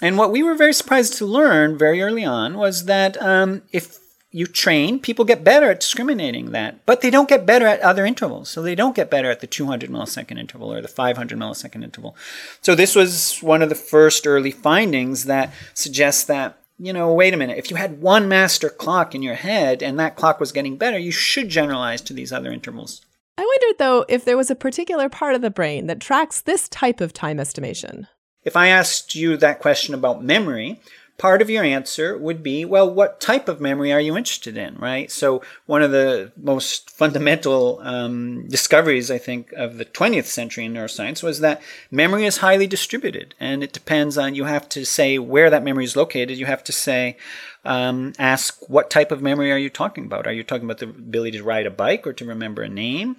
And 0.00 0.16
what 0.16 0.30
we 0.30 0.42
were 0.42 0.54
very 0.54 0.72
surprised 0.72 1.14
to 1.14 1.26
learn 1.26 1.76
very 1.76 2.02
early 2.02 2.24
on 2.24 2.56
was 2.56 2.84
that 2.84 3.20
um, 3.20 3.62
if 3.72 3.98
you 4.30 4.46
train, 4.46 5.00
people 5.00 5.24
get 5.24 5.42
better 5.42 5.70
at 5.70 5.80
discriminating 5.80 6.52
that, 6.52 6.84
but 6.84 7.00
they 7.00 7.10
don't 7.10 7.28
get 7.28 7.46
better 7.46 7.66
at 7.66 7.80
other 7.80 8.04
intervals. 8.04 8.50
So 8.50 8.62
they 8.62 8.74
don't 8.74 8.94
get 8.94 9.10
better 9.10 9.30
at 9.30 9.40
the 9.40 9.46
200 9.46 9.90
millisecond 9.90 10.38
interval 10.38 10.72
or 10.72 10.82
the 10.82 10.88
500 10.88 11.38
millisecond 11.38 11.82
interval. 11.82 12.14
So 12.60 12.74
this 12.74 12.94
was 12.94 13.38
one 13.40 13.62
of 13.62 13.70
the 13.70 13.74
first 13.74 14.26
early 14.26 14.50
findings 14.50 15.24
that 15.24 15.52
suggests 15.72 16.24
that, 16.24 16.60
you 16.78 16.92
know, 16.92 17.12
wait 17.12 17.34
a 17.34 17.36
minute, 17.36 17.58
if 17.58 17.70
you 17.70 17.76
had 17.76 18.00
one 18.00 18.28
master 18.28 18.70
clock 18.70 19.14
in 19.14 19.22
your 19.22 19.34
head 19.34 19.82
and 19.82 19.98
that 19.98 20.16
clock 20.16 20.38
was 20.38 20.52
getting 20.52 20.76
better, 20.76 20.98
you 20.98 21.10
should 21.10 21.48
generalize 21.48 22.00
to 22.02 22.12
these 22.12 22.32
other 22.32 22.52
intervals. 22.52 23.04
I 23.36 23.42
wondered, 23.42 23.78
though, 23.78 24.04
if 24.08 24.24
there 24.24 24.36
was 24.36 24.50
a 24.50 24.56
particular 24.56 25.08
part 25.08 25.34
of 25.34 25.42
the 25.42 25.50
brain 25.50 25.86
that 25.86 26.00
tracks 26.00 26.40
this 26.40 26.68
type 26.68 27.00
of 27.00 27.12
time 27.12 27.38
estimation. 27.38 28.08
If 28.44 28.56
I 28.56 28.68
asked 28.68 29.14
you 29.14 29.36
that 29.36 29.60
question 29.60 29.94
about 29.94 30.24
memory, 30.24 30.80
part 31.18 31.42
of 31.42 31.50
your 31.50 31.64
answer 31.64 32.16
would 32.16 32.44
be, 32.44 32.64
well, 32.64 32.88
what 32.88 33.20
type 33.20 33.48
of 33.48 33.60
memory 33.60 33.92
are 33.92 34.00
you 34.00 34.16
interested 34.16 34.56
in, 34.56 34.76
right? 34.76 35.10
So 35.10 35.42
one 35.66 35.82
of 35.82 35.90
the 35.90 36.30
most 36.36 36.90
fundamental 36.90 37.80
um, 37.82 38.46
discoveries, 38.46 39.10
I 39.10 39.18
think, 39.18 39.52
of 39.52 39.78
the 39.78 39.84
20th 39.84 40.26
century 40.26 40.64
in 40.64 40.74
neuroscience 40.74 41.22
was 41.22 41.40
that 41.40 41.60
memory 41.90 42.24
is 42.24 42.38
highly 42.38 42.68
distributed, 42.68 43.34
and 43.40 43.64
it 43.64 43.72
depends 43.72 44.16
on. 44.16 44.36
You 44.36 44.44
have 44.44 44.68
to 44.70 44.86
say 44.86 45.18
where 45.18 45.50
that 45.50 45.64
memory 45.64 45.84
is 45.84 45.96
located. 45.96 46.38
You 46.38 46.46
have 46.46 46.64
to 46.64 46.72
say. 46.72 47.16
Um, 47.64 48.14
ask 48.18 48.66
what 48.70 48.88
type 48.88 49.12
of 49.12 49.20
memory 49.20 49.52
are 49.52 49.58
you 49.58 49.68
talking 49.68 50.06
about? 50.06 50.26
Are 50.26 50.32
you 50.32 50.44
talking 50.44 50.64
about 50.64 50.78
the 50.78 50.88
ability 50.88 51.36
to 51.36 51.44
ride 51.44 51.66
a 51.66 51.70
bike 51.70 52.06
or 52.06 52.14
to 52.14 52.24
remember 52.24 52.62
a 52.62 52.68
name? 52.68 53.16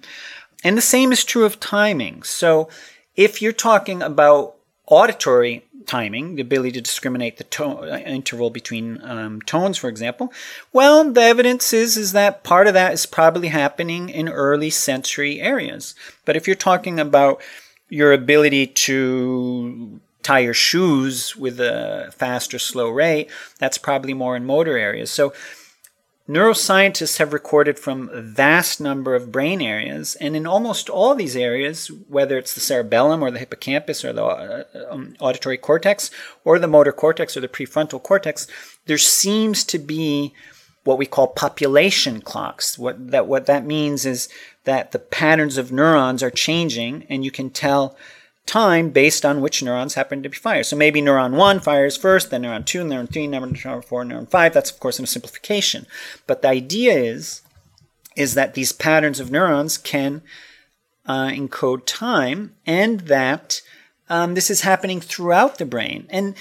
And 0.64 0.76
the 0.76 0.82
same 0.82 1.12
is 1.12 1.24
true 1.24 1.44
of 1.44 1.60
timing. 1.60 2.22
So 2.24 2.68
if 3.14 3.40
you're 3.40 3.52
talking 3.52 4.02
about 4.02 4.56
auditory 4.90 5.64
timing, 5.86 6.34
the 6.34 6.42
ability 6.42 6.72
to 6.72 6.80
discriminate 6.80 7.38
the 7.38 7.44
tone, 7.44 7.88
uh, 7.88 7.96
interval 7.98 8.50
between 8.50 9.00
um, 9.02 9.40
tones, 9.42 9.78
for 9.78 9.88
example, 9.88 10.32
well, 10.72 11.10
the 11.10 11.22
evidence 11.22 11.72
is 11.72 11.96
is 11.96 12.12
that 12.12 12.44
part 12.44 12.66
of 12.66 12.74
that 12.74 12.92
is 12.92 13.06
probably 13.06 13.48
happening 13.48 14.08
in 14.10 14.28
early 14.28 14.70
sensory 14.70 15.40
areas. 15.40 15.94
But 16.24 16.36
if 16.36 16.46
you're 16.46 16.56
talking 16.56 17.00
about 17.00 17.40
your 17.88 18.12
ability 18.12 18.68
to 18.68 20.00
tie 20.22 20.40
your 20.40 20.54
shoes 20.54 21.34
with 21.34 21.58
a 21.60 22.12
fast 22.16 22.52
or 22.52 22.58
slow 22.58 22.90
rate, 22.90 23.30
that's 23.58 23.78
probably 23.78 24.14
more 24.14 24.36
in 24.36 24.44
motor 24.44 24.76
areas. 24.76 25.10
So 25.10 25.32
Neuroscientists 26.30 27.18
have 27.18 27.32
recorded 27.32 27.76
from 27.76 28.08
a 28.12 28.22
vast 28.22 28.80
number 28.80 29.16
of 29.16 29.32
brain 29.32 29.60
areas, 29.60 30.14
and 30.20 30.36
in 30.36 30.46
almost 30.46 30.88
all 30.88 31.16
these 31.16 31.34
areas, 31.34 31.90
whether 32.06 32.38
it's 32.38 32.54
the 32.54 32.60
cerebellum 32.60 33.20
or 33.20 33.32
the 33.32 33.40
hippocampus 33.40 34.04
or 34.04 34.12
the 34.12 34.24
uh, 34.24 34.62
um, 34.92 35.16
auditory 35.18 35.58
cortex 35.58 36.08
or 36.44 36.60
the 36.60 36.68
motor 36.68 36.92
cortex 36.92 37.36
or 37.36 37.40
the 37.40 37.48
prefrontal 37.48 38.00
cortex, 38.00 38.46
there 38.86 38.96
seems 38.96 39.64
to 39.64 39.76
be 39.76 40.32
what 40.84 40.98
we 40.98 41.04
call 41.04 41.26
population 41.26 42.22
clocks. 42.22 42.78
What 42.78 43.10
that 43.10 43.26
what 43.26 43.46
that 43.46 43.66
means 43.66 44.06
is 44.06 44.28
that 44.62 44.92
the 44.92 45.00
patterns 45.00 45.58
of 45.58 45.72
neurons 45.72 46.22
are 46.22 46.30
changing, 46.30 47.06
and 47.08 47.24
you 47.24 47.32
can 47.32 47.50
tell 47.50 47.96
time 48.46 48.90
based 48.90 49.24
on 49.24 49.40
which 49.40 49.62
neurons 49.62 49.94
happen 49.94 50.22
to 50.22 50.28
be 50.28 50.36
fired. 50.36 50.66
So 50.66 50.76
maybe 50.76 51.00
neuron 51.00 51.36
1 51.36 51.60
fires 51.60 51.96
first, 51.96 52.30
then 52.30 52.42
neuron 52.42 52.64
2, 52.66 52.84
neuron 52.84 53.12
3, 53.12 53.28
neuron 53.28 53.84
4, 53.84 54.04
neuron 54.04 54.28
5. 54.28 54.52
That's, 54.52 54.70
of 54.70 54.80
course, 54.80 54.98
in 54.98 55.04
a 55.04 55.08
simplification. 55.08 55.86
But 56.26 56.42
the 56.42 56.48
idea 56.48 56.94
is, 56.94 57.42
is 58.16 58.34
that 58.34 58.54
these 58.54 58.72
patterns 58.72 59.20
of 59.20 59.30
neurons 59.30 59.78
can 59.78 60.22
uh, 61.06 61.28
encode 61.28 61.86
time 61.86 62.54
and 62.66 63.00
that 63.00 63.62
um, 64.08 64.34
this 64.34 64.50
is 64.50 64.62
happening 64.62 65.00
throughout 65.00 65.58
the 65.58 65.64
brain. 65.64 66.06
And 66.10 66.34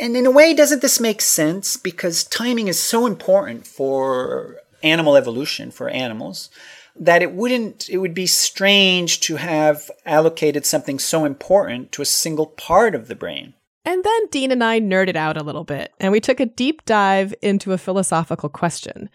and 0.00 0.16
in 0.16 0.26
a 0.26 0.30
way, 0.30 0.54
doesn't 0.54 0.82
this 0.82 1.00
make 1.00 1.20
sense? 1.20 1.76
Because 1.76 2.22
timing 2.22 2.68
is 2.68 2.80
so 2.80 3.06
important 3.06 3.66
for 3.66 4.56
animal 4.82 5.16
evolution, 5.16 5.70
for 5.70 5.88
animals 5.88 6.50
that 6.98 7.22
it 7.22 7.32
wouldn't 7.32 7.88
it 7.88 7.98
would 7.98 8.14
be 8.14 8.26
strange 8.26 9.20
to 9.20 9.36
have 9.36 9.90
allocated 10.04 10.66
something 10.66 10.98
so 10.98 11.24
important 11.24 11.92
to 11.92 12.02
a 12.02 12.06
single 12.06 12.46
part 12.46 12.94
of 12.94 13.08
the 13.08 13.14
brain. 13.14 13.54
And 13.84 14.04
then 14.04 14.26
Dean 14.26 14.50
and 14.50 14.62
I 14.62 14.80
nerded 14.80 15.16
out 15.16 15.36
a 15.36 15.42
little 15.42 15.64
bit 15.64 15.92
and 16.00 16.12
we 16.12 16.20
took 16.20 16.40
a 16.40 16.46
deep 16.46 16.84
dive 16.84 17.34
into 17.40 17.72
a 17.72 17.78
philosophical 17.78 18.48
question. 18.48 19.08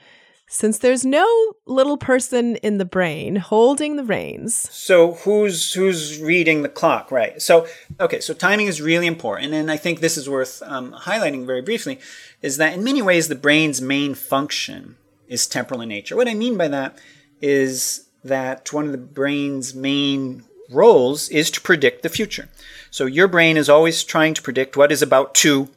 Since 0.48 0.80
there's 0.80 1.06
no 1.06 1.54
little 1.66 1.98
person 1.98 2.58
in 2.58 2.78
the 2.78 2.86
brain 2.86 3.38
holding 3.38 3.96
the 3.96 4.04
reins. 4.04 4.54
So 4.72 5.14
who's 5.14 5.74
who's 5.74 6.20
reading 6.20 6.62
the 6.62 6.70
clock, 6.70 7.12
right? 7.12 7.42
So 7.42 7.66
okay, 8.00 8.20
so 8.20 8.34
timing 8.34 8.68
is 8.68 8.82
really 8.82 9.08
important, 9.08 9.54
and 9.54 9.72
I 9.72 9.78
think 9.78 10.00
this 10.00 10.18
is 10.18 10.30
worth 10.30 10.62
um, 10.64 10.94
highlighting 10.94 11.48
very 11.48 11.62
briefly, 11.62 12.00
is 12.42 12.58
that 12.58 12.74
in 12.74 12.84
many 12.84 13.02
ways 13.02 13.30
the 13.30 13.36
brain's 13.36 13.82
main 13.82 14.14
function 14.14 14.98
is 15.28 15.48
temporal 15.48 15.82
in 15.82 15.90
nature. 15.90 16.16
What 16.16 16.28
I 16.28 16.36
mean 16.36 16.56
by 16.56 16.68
that 16.68 17.00
is 17.44 18.08
that 18.24 18.72
one 18.72 18.86
of 18.86 18.94
the 18.94 18.98
brain's 18.98 19.76
main 19.76 20.46
roles 20.72 21.28
is 21.28 21.52
to 21.52 21.60
predict 21.60 22.02
the 22.02 22.10
future. 22.10 22.48
So 22.90 23.06
your 23.06 23.28
brain 23.28 23.58
is 23.58 23.68
always 23.68 24.02
trying 24.06 24.34
to 24.36 24.42
predict 24.42 24.78
what 24.78 24.94
is 24.94 25.02
about 25.02 25.36
to 25.36 25.70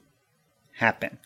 happen. 0.75 1.19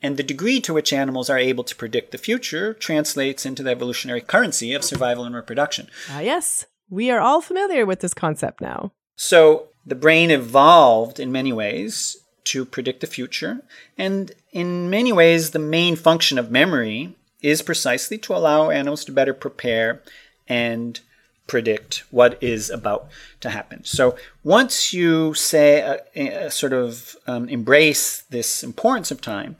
And 0.00 0.16
the 0.16 0.22
degree 0.22 0.60
to 0.60 0.72
which 0.72 0.92
animals 0.92 1.28
are 1.28 1.36
able 1.36 1.64
to 1.64 1.74
predict 1.74 2.12
the 2.12 2.18
future 2.18 2.74
translates 2.74 3.44
into 3.44 3.64
the 3.64 3.70
evolutionary 3.70 4.20
currency 4.20 4.72
of 4.72 4.84
survival 4.84 5.24
and 5.24 5.34
reproduction. 5.34 5.88
Ah, 6.08 6.20
yes. 6.20 6.66
We 6.88 7.10
are 7.10 7.18
all 7.18 7.40
familiar 7.40 7.84
with 7.84 7.98
this 7.98 8.14
concept 8.14 8.60
now. 8.60 8.92
So 9.16 9.66
the 9.84 9.96
brain 9.96 10.30
evolved 10.30 11.18
in 11.18 11.32
many 11.32 11.52
ways 11.52 12.16
to 12.44 12.64
predict 12.64 13.00
the 13.00 13.08
future. 13.08 13.62
And 13.98 14.30
in 14.52 14.88
many 14.90 15.12
ways, 15.12 15.50
the 15.50 15.58
main 15.58 15.96
function 15.96 16.38
of 16.38 16.52
memory 16.52 17.17
is 17.42 17.62
precisely 17.62 18.18
to 18.18 18.34
allow 18.34 18.70
animals 18.70 19.04
to 19.04 19.12
better 19.12 19.34
prepare 19.34 20.02
and 20.48 21.00
predict 21.46 22.04
what 22.10 22.40
is 22.42 22.70
about 22.70 23.08
to 23.40 23.50
happen. 23.50 23.84
So 23.84 24.16
once 24.44 24.92
you 24.92 25.34
say, 25.34 25.82
uh, 25.82 26.20
uh, 26.20 26.50
sort 26.50 26.72
of 26.72 27.16
um, 27.26 27.48
embrace 27.48 28.22
this 28.22 28.62
importance 28.62 29.10
of 29.10 29.20
time, 29.20 29.56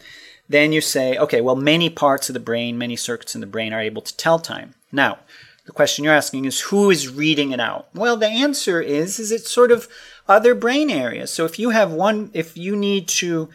then 0.49 0.73
you 0.73 0.81
say, 0.81 1.17
okay, 1.17 1.41
well, 1.41 1.57
many 1.57 1.91
parts 1.91 2.29
of 2.29 2.35
the 2.35 2.41
brain, 2.41 2.79
many 2.79 2.97
circuits 2.97 3.35
in 3.35 3.41
the 3.41 3.47
brain 3.47 3.73
are 3.73 3.81
able 3.81 4.03
to 4.03 4.17
tell 4.17 4.39
time. 4.39 4.75
Now, 4.93 5.19
the 5.67 5.73
question 5.73 6.05
you're 6.05 6.15
asking 6.15 6.47
is 6.47 6.61
who 6.61 6.91
is 6.91 7.09
reading 7.09 7.53
it 7.53 7.61
out? 7.61 7.89
Well, 7.95 8.17
the 8.17 8.29
answer 8.29 8.81
is 8.81 9.19
is 9.19 9.31
it's 9.31 9.51
sort 9.51 9.71
of 9.71 9.87
other 10.27 10.55
brain 10.55 10.91
areas. 10.91 11.31
So 11.31 11.45
if 11.45 11.59
you 11.59 11.71
have 11.71 11.93
one, 11.93 12.31
if 12.33 12.57
you 12.57 12.75
need 12.75 13.07
to 13.09 13.51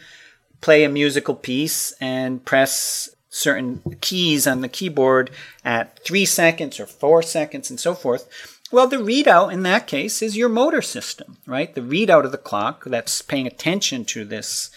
play 0.60 0.84
a 0.84 0.88
musical 0.88 1.34
piece 1.34 1.92
and 2.00 2.44
press 2.44 3.13
certain 3.34 3.82
keys 4.00 4.46
on 4.46 4.60
the 4.60 4.68
keyboard 4.68 5.28
at 5.64 5.98
three 6.04 6.24
seconds 6.24 6.78
or 6.78 6.86
four 6.86 7.20
seconds 7.20 7.68
and 7.68 7.80
so 7.80 7.92
forth, 7.92 8.28
well, 8.70 8.86
the 8.86 8.96
readout 8.96 9.52
in 9.52 9.64
that 9.64 9.88
case 9.88 10.22
is 10.22 10.36
your 10.36 10.48
motor 10.48 10.80
system, 10.80 11.38
right? 11.46 11.74
The 11.74 11.80
readout 11.80 12.24
of 12.24 12.32
the 12.32 12.38
clock 12.38 12.84
that's 12.84 13.22
paying 13.22 13.46
attention 13.46 14.04
to 14.06 14.24
this 14.24 14.70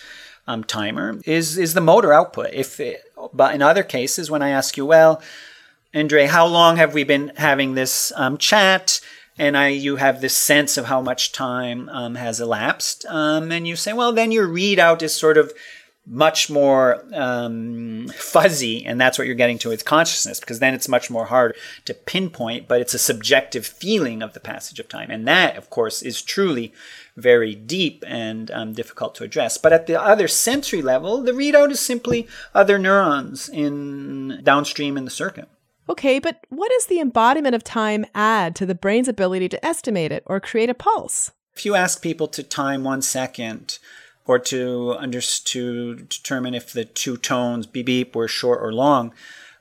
um, 0.47 0.63
timer 0.63 1.19
is 1.25 1.57
is 1.57 1.73
the 1.73 1.81
motor 1.81 2.13
output. 2.13 2.49
If 2.53 2.79
it, 2.79 3.03
but 3.33 3.53
in 3.53 3.61
other 3.61 3.83
cases, 3.83 4.31
when 4.31 4.41
I 4.41 4.49
ask 4.49 4.75
you, 4.75 4.85
well, 4.85 5.21
Andre, 5.93 6.25
how 6.25 6.45
long 6.45 6.77
have 6.77 6.93
we 6.93 7.03
been 7.03 7.33
having 7.37 7.75
this 7.75 8.11
um, 8.15 8.37
chat? 8.37 9.01
And 9.39 9.55
I, 9.55 9.67
you 9.67 9.97
have 9.97 10.19
this 10.19 10.35
sense 10.35 10.77
of 10.77 10.85
how 10.85 10.99
much 10.99 11.31
time 11.31 11.89
um, 11.89 12.15
has 12.15 12.41
elapsed, 12.41 13.05
um, 13.05 13.51
and 13.51 13.67
you 13.67 13.75
say, 13.75 13.93
well, 13.93 14.11
then 14.11 14.31
your 14.31 14.47
readout 14.47 15.03
is 15.03 15.13
sort 15.13 15.37
of 15.37 15.53
much 16.09 16.49
more 16.49 17.03
um, 17.13 18.07
fuzzy, 18.15 18.85
and 18.85 18.99
that's 18.99 19.17
what 19.17 19.27
you're 19.27 19.35
getting 19.35 19.57
to 19.59 19.69
with 19.69 19.83
consciousness, 19.83 20.39
because 20.39 20.59
then 20.59 20.73
it's 20.73 20.87
much 20.87 21.09
more 21.09 21.25
hard 21.25 21.55
to 21.83 21.93
pinpoint, 21.93 22.67
but 22.67 22.79
it's 22.79 22.93
a 22.93 22.99
subjective 22.99 23.65
feeling 23.65 24.21
of 24.21 24.33
the 24.33 24.39
passage 24.39 24.79
of 24.79 24.87
time. 24.87 25.11
And 25.11 25.27
that, 25.27 25.57
of 25.57 25.69
course, 25.69 26.01
is 26.01 26.21
truly 26.21 26.73
very 27.17 27.55
deep 27.55 28.03
and 28.07 28.49
um, 28.51 28.73
difficult 28.73 29.15
to 29.15 29.23
address. 29.23 29.57
But 29.57 29.73
at 29.73 29.87
the 29.87 30.01
other 30.01 30.27
sensory 30.27 30.81
level, 30.81 31.21
the 31.21 31.33
readout 31.33 31.71
is 31.71 31.79
simply 31.79 32.27
other 32.53 32.79
neurons 32.79 33.49
in 33.49 34.39
downstream 34.43 34.97
in 34.97 35.03
the 35.03 35.11
circuit. 35.11 35.49
Okay, 35.89 36.19
but 36.19 36.45
what 36.49 36.71
does 36.71 36.85
the 36.85 36.99
embodiment 36.99 37.55
of 37.55 37.63
time 37.63 38.05
add 38.13 38.55
to 38.55 38.65
the 38.65 38.75
brain's 38.75 39.07
ability 39.07 39.49
to 39.49 39.65
estimate 39.65 40.11
it 40.11 40.23
or 40.25 40.39
create 40.39 40.69
a 40.69 40.73
pulse? 40.73 41.31
If 41.55 41.65
you 41.65 41.75
ask 41.75 42.01
people 42.01 42.27
to 42.29 42.43
time 42.43 42.83
one 42.83 43.01
second, 43.01 43.79
or 44.27 44.37
to 44.37 44.95
under, 44.99 45.21
to 45.21 45.95
determine 45.95 46.53
if 46.53 46.73
the 46.73 46.85
two 46.85 47.17
tones 47.17 47.65
beep 47.65 47.85
beep 47.87 48.15
were 48.15 48.27
short 48.27 48.61
or 48.61 48.73
long. 48.73 49.13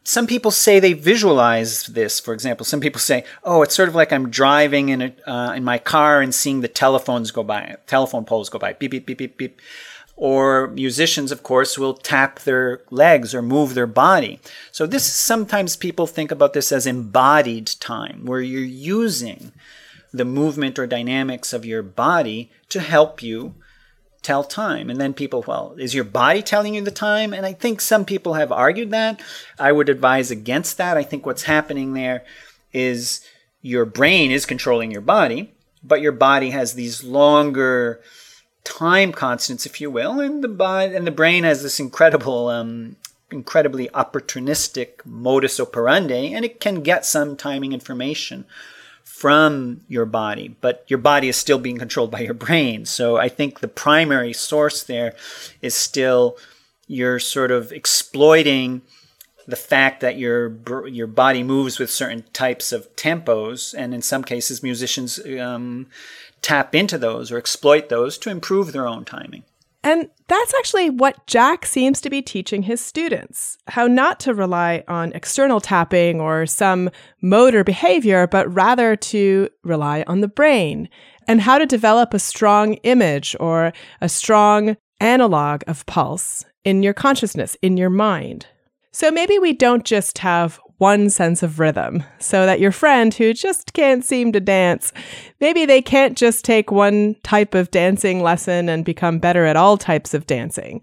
Some 0.03 0.27
people 0.27 0.51
say 0.51 0.79
they 0.79 0.93
visualize 0.93 1.87
this. 1.87 2.21
For 2.21 2.33
example, 2.35 2.65
some 2.65 2.81
people 2.81 3.01
say, 3.01 3.25
"Oh, 3.43 3.63
it's 3.63 3.75
sort 3.75 3.89
of 3.89 3.95
like 3.95 4.13
I'm 4.13 4.31
driving 4.31 4.89
in 4.89 5.03
a, 5.03 5.13
uh, 5.27 5.53
in 5.55 5.65
my 5.65 5.79
car 5.79 6.21
and 6.21 6.35
seeing 6.35 6.61
the 6.61 6.69
telephones 6.69 7.31
go 7.31 7.43
by, 7.43 7.77
telephone 7.87 8.25
poles 8.25 8.49
go 8.49 8.59
by, 8.59 8.75
beep 8.75 8.91
beep 8.91 9.07
beep 9.07 9.19
beep 9.19 9.37
beep." 9.37 9.61
Or 10.19 10.69
musicians, 10.69 11.31
of 11.31 11.43
course, 11.43 11.77
will 11.77 11.93
tap 11.93 12.41
their 12.41 12.81
legs 12.91 13.35
or 13.35 13.43
move 13.43 13.75
their 13.75 13.87
body. 13.87 14.41
So 14.73 14.87
this 14.87 15.05
sometimes 15.05 15.77
people 15.77 16.07
think 16.07 16.31
about 16.31 16.55
this 16.55 16.73
as 16.73 16.87
embodied 16.87 17.67
time, 17.81 18.25
where 18.25 18.41
you're 18.41 18.63
using 18.63 19.53
the 20.15 20.25
movement 20.25 20.79
or 20.79 20.87
dynamics 20.87 21.53
of 21.53 21.67
your 21.67 21.83
body 21.83 22.51
to 22.71 22.81
help 22.81 23.23
you 23.23 23.55
tell 24.27 24.43
time. 24.43 24.91
And 24.91 25.01
then 25.01 25.15
people, 25.15 25.45
well, 25.47 25.77
is 25.79 25.95
your 25.95 26.05
body 26.05 26.43
telling 26.43 26.75
you 26.75 26.83
the 26.83 26.91
time? 26.91 27.33
And 27.33 27.47
I 27.47 27.53
think 27.53 27.81
some 27.81 28.05
people 28.05 28.35
have 28.35 28.51
argued 28.51 28.91
that. 28.91 29.23
I 29.59 29.71
would 29.71 29.89
advise 29.89 30.33
against 30.33 30.79
that. 30.79 30.97
I 30.97 31.05
think 31.05 31.25
what's 31.25 31.45
happening 31.45 31.93
there 31.93 32.25
is 32.73 33.25
your 33.63 33.85
brain 33.85 34.33
is 34.33 34.45
controlling 34.45 34.91
your 34.91 35.01
body, 35.01 35.55
but 35.83 36.01
your 36.01 36.13
body 36.13 36.51
has 36.51 36.75
these 36.75 37.05
longer 37.05 38.01
time 38.65 39.13
constants, 39.13 39.65
if 39.65 39.81
you 39.81 39.93
will, 39.93 40.19
and 40.19 40.43
the 40.43 40.49
body 40.49 40.97
and 40.97 41.07
the 41.07 41.13
brain 41.13 41.45
has 41.45 41.63
this 41.63 41.79
incredible, 41.79 42.49
um, 42.49 42.97
incredibly 43.31 43.89
opportunistic 43.91 45.05
modus 45.05 45.61
operandi, 45.61 46.35
and 46.35 46.45
it 46.45 46.59
can 46.59 46.83
get 46.83 47.07
some 47.07 47.37
timing 47.37 47.73
information 47.73 48.45
from 49.07 49.81
your 49.89 50.05
body, 50.05 50.55
but 50.61 50.85
your 50.89 50.99
body 50.99 51.29
is 51.29 51.37
still 51.37 51.59
being 51.59 51.79
controlled 51.79 52.11
by 52.11 52.21
your 52.21 52.35
brain. 52.35 52.85
So 52.85 53.17
I 53.17 53.29
think 53.29 53.61
the 53.61 53.69
primary 53.69 54.33
source 54.33 54.83
there 54.83 55.15
is 55.63 55.75
still 55.75 56.37
you're 56.89 57.19
sort 57.19 57.51
of 57.51 57.73
exploiting 57.73 58.83
the 59.47 59.57
fact 59.57 60.01
that 60.01 60.19
your 60.19 60.57
your 60.89 61.07
body 61.07 61.43
moves 61.45 61.79
with 61.79 61.91
certain 61.91 62.25
types 62.33 62.73
of 62.73 62.95
tempos, 62.97 63.75
and 63.77 63.95
in 63.95 64.03
some 64.03 64.25
cases, 64.25 64.63
musicians 64.63 65.21
um, 65.41 65.87
tap 66.43 66.75
into 66.75 66.99
those 66.99 67.31
or 67.31 67.39
exploit 67.39 67.89
those 67.89 68.19
to 68.19 68.31
improve 68.31 68.73
their 68.73 68.89
own 68.89 69.05
timing. 69.05 69.45
And 69.87 70.09
that's 70.27 70.53
actually 70.59 70.91
what 70.91 71.29
Jack 71.29 71.65
seems 71.65 72.01
to 72.01 72.11
be 72.11 72.21
teaching 72.21 72.63
his 72.65 72.81
students 72.81 73.57
how 73.69 73.87
not 73.87 74.19
to 74.21 74.35
rely 74.35 74.83
on 74.89 75.13
external 75.13 75.61
tapping 75.61 76.21
or 76.21 76.45
some 76.45 76.91
motor 77.23 77.63
behavior, 77.63 78.27
but 78.27 78.53
rather 78.53 78.97
to 78.97 79.49
rely 79.63 80.03
on 80.09 80.23
the 80.23 80.29
brain 80.29 80.89
and 81.29 81.41
how 81.41 81.57
to 81.57 81.67
develop 81.67 82.13
a 82.13 82.19
strong 82.19 82.75
image 82.83 83.37
or 83.39 83.73
a 84.01 84.09
strong 84.09 84.77
analog 84.99 85.63
of 85.69 85.87
pulse 85.87 86.45
in 86.65 86.83
your 86.83 86.95
consciousness, 86.95 87.57
in 87.63 87.77
your 87.77 87.91
mind. 87.91 88.49
So 88.91 89.13
maybe 89.13 89.39
we 89.39 89.53
don't 89.53 89.85
just 89.85 90.19
have 90.19 90.59
one 90.79 91.09
sense 91.09 91.43
of 91.43 91.59
rhythm 91.59 92.03
so 92.19 92.47
that 92.47 92.61
your 92.61 92.73
friend 92.73 93.15
who 93.15 93.33
just 93.33 93.73
can't 93.73 94.05
seem 94.05 94.33
to 94.33 94.41
dance, 94.41 94.93
maybe 95.41 95.65
they 95.65 95.81
can't 95.81 96.17
just 96.17 96.45
take 96.45 96.71
one 96.71 97.17
type 97.23 97.55
of 97.55 97.71
dancing 97.71 98.23
lesson 98.23 98.69
and 98.69 98.85
become 98.85 99.19
better 99.19 99.47
at 99.47 99.57
all 99.57 99.77
types 99.77 100.13
of 100.15 100.27
dancing. 100.27 100.81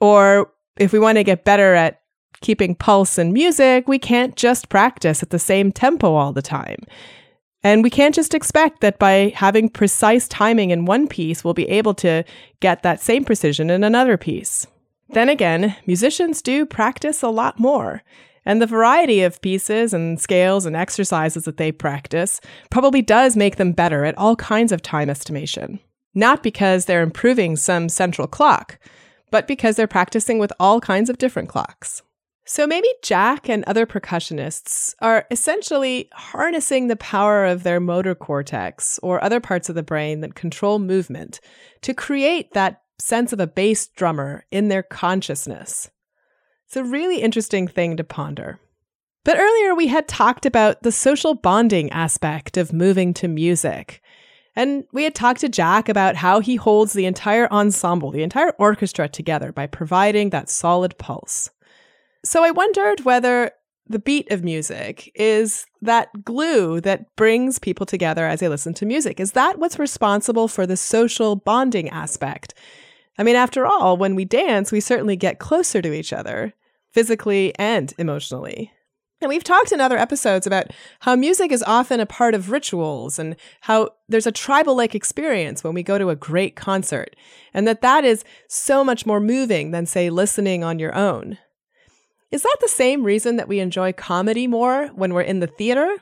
Or 0.00 0.52
if 0.76 0.92
we 0.92 0.98
want 0.98 1.16
to 1.16 1.24
get 1.24 1.44
better 1.44 1.74
at 1.74 2.02
keeping 2.40 2.74
pulse 2.74 3.18
and 3.18 3.32
music, 3.32 3.88
we 3.88 3.98
can't 3.98 4.36
just 4.36 4.68
practice 4.68 5.22
at 5.22 5.30
the 5.30 5.38
same 5.38 5.72
tempo 5.72 6.14
all 6.14 6.32
the 6.32 6.42
time. 6.42 6.84
And 7.64 7.84
we 7.84 7.90
can't 7.90 8.14
just 8.14 8.34
expect 8.34 8.80
that 8.80 8.98
by 8.98 9.32
having 9.36 9.68
precise 9.68 10.26
timing 10.26 10.70
in 10.70 10.84
one 10.84 11.06
piece, 11.06 11.44
we'll 11.44 11.54
be 11.54 11.68
able 11.68 11.94
to 11.94 12.24
get 12.60 12.82
that 12.82 13.00
same 13.00 13.24
precision 13.24 13.70
in 13.70 13.84
another 13.84 14.16
piece. 14.16 14.66
Then 15.10 15.28
again, 15.28 15.76
musicians 15.86 16.42
do 16.42 16.66
practice 16.66 17.22
a 17.22 17.28
lot 17.28 17.60
more. 17.60 18.02
And 18.44 18.60
the 18.60 18.66
variety 18.66 19.22
of 19.22 19.40
pieces 19.40 19.94
and 19.94 20.20
scales 20.20 20.66
and 20.66 20.74
exercises 20.74 21.44
that 21.44 21.56
they 21.56 21.72
practice 21.72 22.40
probably 22.70 23.02
does 23.02 23.36
make 23.36 23.56
them 23.56 23.72
better 23.72 24.04
at 24.04 24.18
all 24.18 24.36
kinds 24.36 24.72
of 24.72 24.82
time 24.82 25.08
estimation. 25.08 25.78
Not 26.14 26.42
because 26.42 26.84
they're 26.84 27.02
improving 27.02 27.56
some 27.56 27.88
central 27.88 28.26
clock, 28.26 28.78
but 29.30 29.46
because 29.46 29.76
they're 29.76 29.86
practicing 29.86 30.38
with 30.38 30.52
all 30.60 30.80
kinds 30.80 31.08
of 31.08 31.18
different 31.18 31.48
clocks. 31.48 32.02
So 32.44 32.66
maybe 32.66 32.88
Jack 33.02 33.48
and 33.48 33.62
other 33.64 33.86
percussionists 33.86 34.94
are 35.00 35.26
essentially 35.30 36.08
harnessing 36.12 36.88
the 36.88 36.96
power 36.96 37.46
of 37.46 37.62
their 37.62 37.78
motor 37.78 38.16
cortex 38.16 38.98
or 39.02 39.22
other 39.22 39.38
parts 39.38 39.68
of 39.68 39.76
the 39.76 39.82
brain 39.82 40.20
that 40.20 40.34
control 40.34 40.80
movement 40.80 41.40
to 41.82 41.94
create 41.94 42.52
that 42.52 42.82
sense 42.98 43.32
of 43.32 43.40
a 43.40 43.46
bass 43.46 43.86
drummer 43.86 44.44
in 44.50 44.68
their 44.68 44.82
consciousness. 44.82 45.90
It's 46.72 46.78
a 46.78 46.84
really 46.84 47.20
interesting 47.20 47.68
thing 47.68 47.98
to 47.98 48.02
ponder. 48.02 48.58
But 49.24 49.38
earlier 49.38 49.74
we 49.74 49.88
had 49.88 50.08
talked 50.08 50.46
about 50.46 50.82
the 50.82 50.90
social 50.90 51.34
bonding 51.34 51.90
aspect 51.90 52.56
of 52.56 52.72
moving 52.72 53.12
to 53.12 53.28
music. 53.28 54.00
And 54.56 54.84
we 54.90 55.04
had 55.04 55.14
talked 55.14 55.42
to 55.42 55.50
Jack 55.50 55.90
about 55.90 56.16
how 56.16 56.40
he 56.40 56.56
holds 56.56 56.94
the 56.94 57.04
entire 57.04 57.46
ensemble, 57.52 58.10
the 58.10 58.22
entire 58.22 58.52
orchestra 58.52 59.06
together 59.06 59.52
by 59.52 59.66
providing 59.66 60.30
that 60.30 60.48
solid 60.48 60.96
pulse. 60.96 61.50
So 62.24 62.42
I 62.42 62.52
wondered 62.52 63.04
whether 63.04 63.50
the 63.86 63.98
beat 63.98 64.30
of 64.30 64.42
music 64.42 65.12
is 65.14 65.66
that 65.82 66.24
glue 66.24 66.80
that 66.80 67.14
brings 67.16 67.58
people 67.58 67.84
together 67.84 68.26
as 68.26 68.40
they 68.40 68.48
listen 68.48 68.72
to 68.72 68.86
music. 68.86 69.20
Is 69.20 69.32
that 69.32 69.58
what's 69.58 69.78
responsible 69.78 70.48
for 70.48 70.66
the 70.66 70.78
social 70.78 71.36
bonding 71.36 71.90
aspect? 71.90 72.54
I 73.18 73.24
mean, 73.24 73.36
after 73.36 73.66
all, 73.66 73.98
when 73.98 74.14
we 74.14 74.24
dance, 74.24 74.72
we 74.72 74.80
certainly 74.80 75.16
get 75.16 75.38
closer 75.38 75.82
to 75.82 75.92
each 75.92 76.14
other 76.14 76.54
physically 76.92 77.52
and 77.58 77.92
emotionally. 77.98 78.72
And 79.20 79.28
we've 79.28 79.44
talked 79.44 79.70
in 79.70 79.80
other 79.80 79.98
episodes 79.98 80.48
about 80.48 80.72
how 81.00 81.14
music 81.14 81.52
is 81.52 81.62
often 81.62 82.00
a 82.00 82.06
part 82.06 82.34
of 82.34 82.50
rituals 82.50 83.20
and 83.20 83.36
how 83.60 83.90
there's 84.08 84.26
a 84.26 84.32
tribal 84.32 84.76
like 84.76 84.96
experience 84.96 85.62
when 85.62 85.74
we 85.74 85.84
go 85.84 85.96
to 85.96 86.10
a 86.10 86.16
great 86.16 86.56
concert, 86.56 87.14
and 87.54 87.66
that 87.68 87.82
that 87.82 88.04
is 88.04 88.24
so 88.48 88.82
much 88.82 89.06
more 89.06 89.20
moving 89.20 89.70
than, 89.70 89.86
say, 89.86 90.10
listening 90.10 90.64
on 90.64 90.80
your 90.80 90.92
own. 90.92 91.38
Is 92.32 92.42
that 92.42 92.56
the 92.60 92.68
same 92.68 93.04
reason 93.04 93.36
that 93.36 93.46
we 93.46 93.60
enjoy 93.60 93.92
comedy 93.92 94.48
more 94.48 94.88
when 94.88 95.14
we're 95.14 95.22
in 95.22 95.38
the 95.38 95.46
theater? 95.46 95.98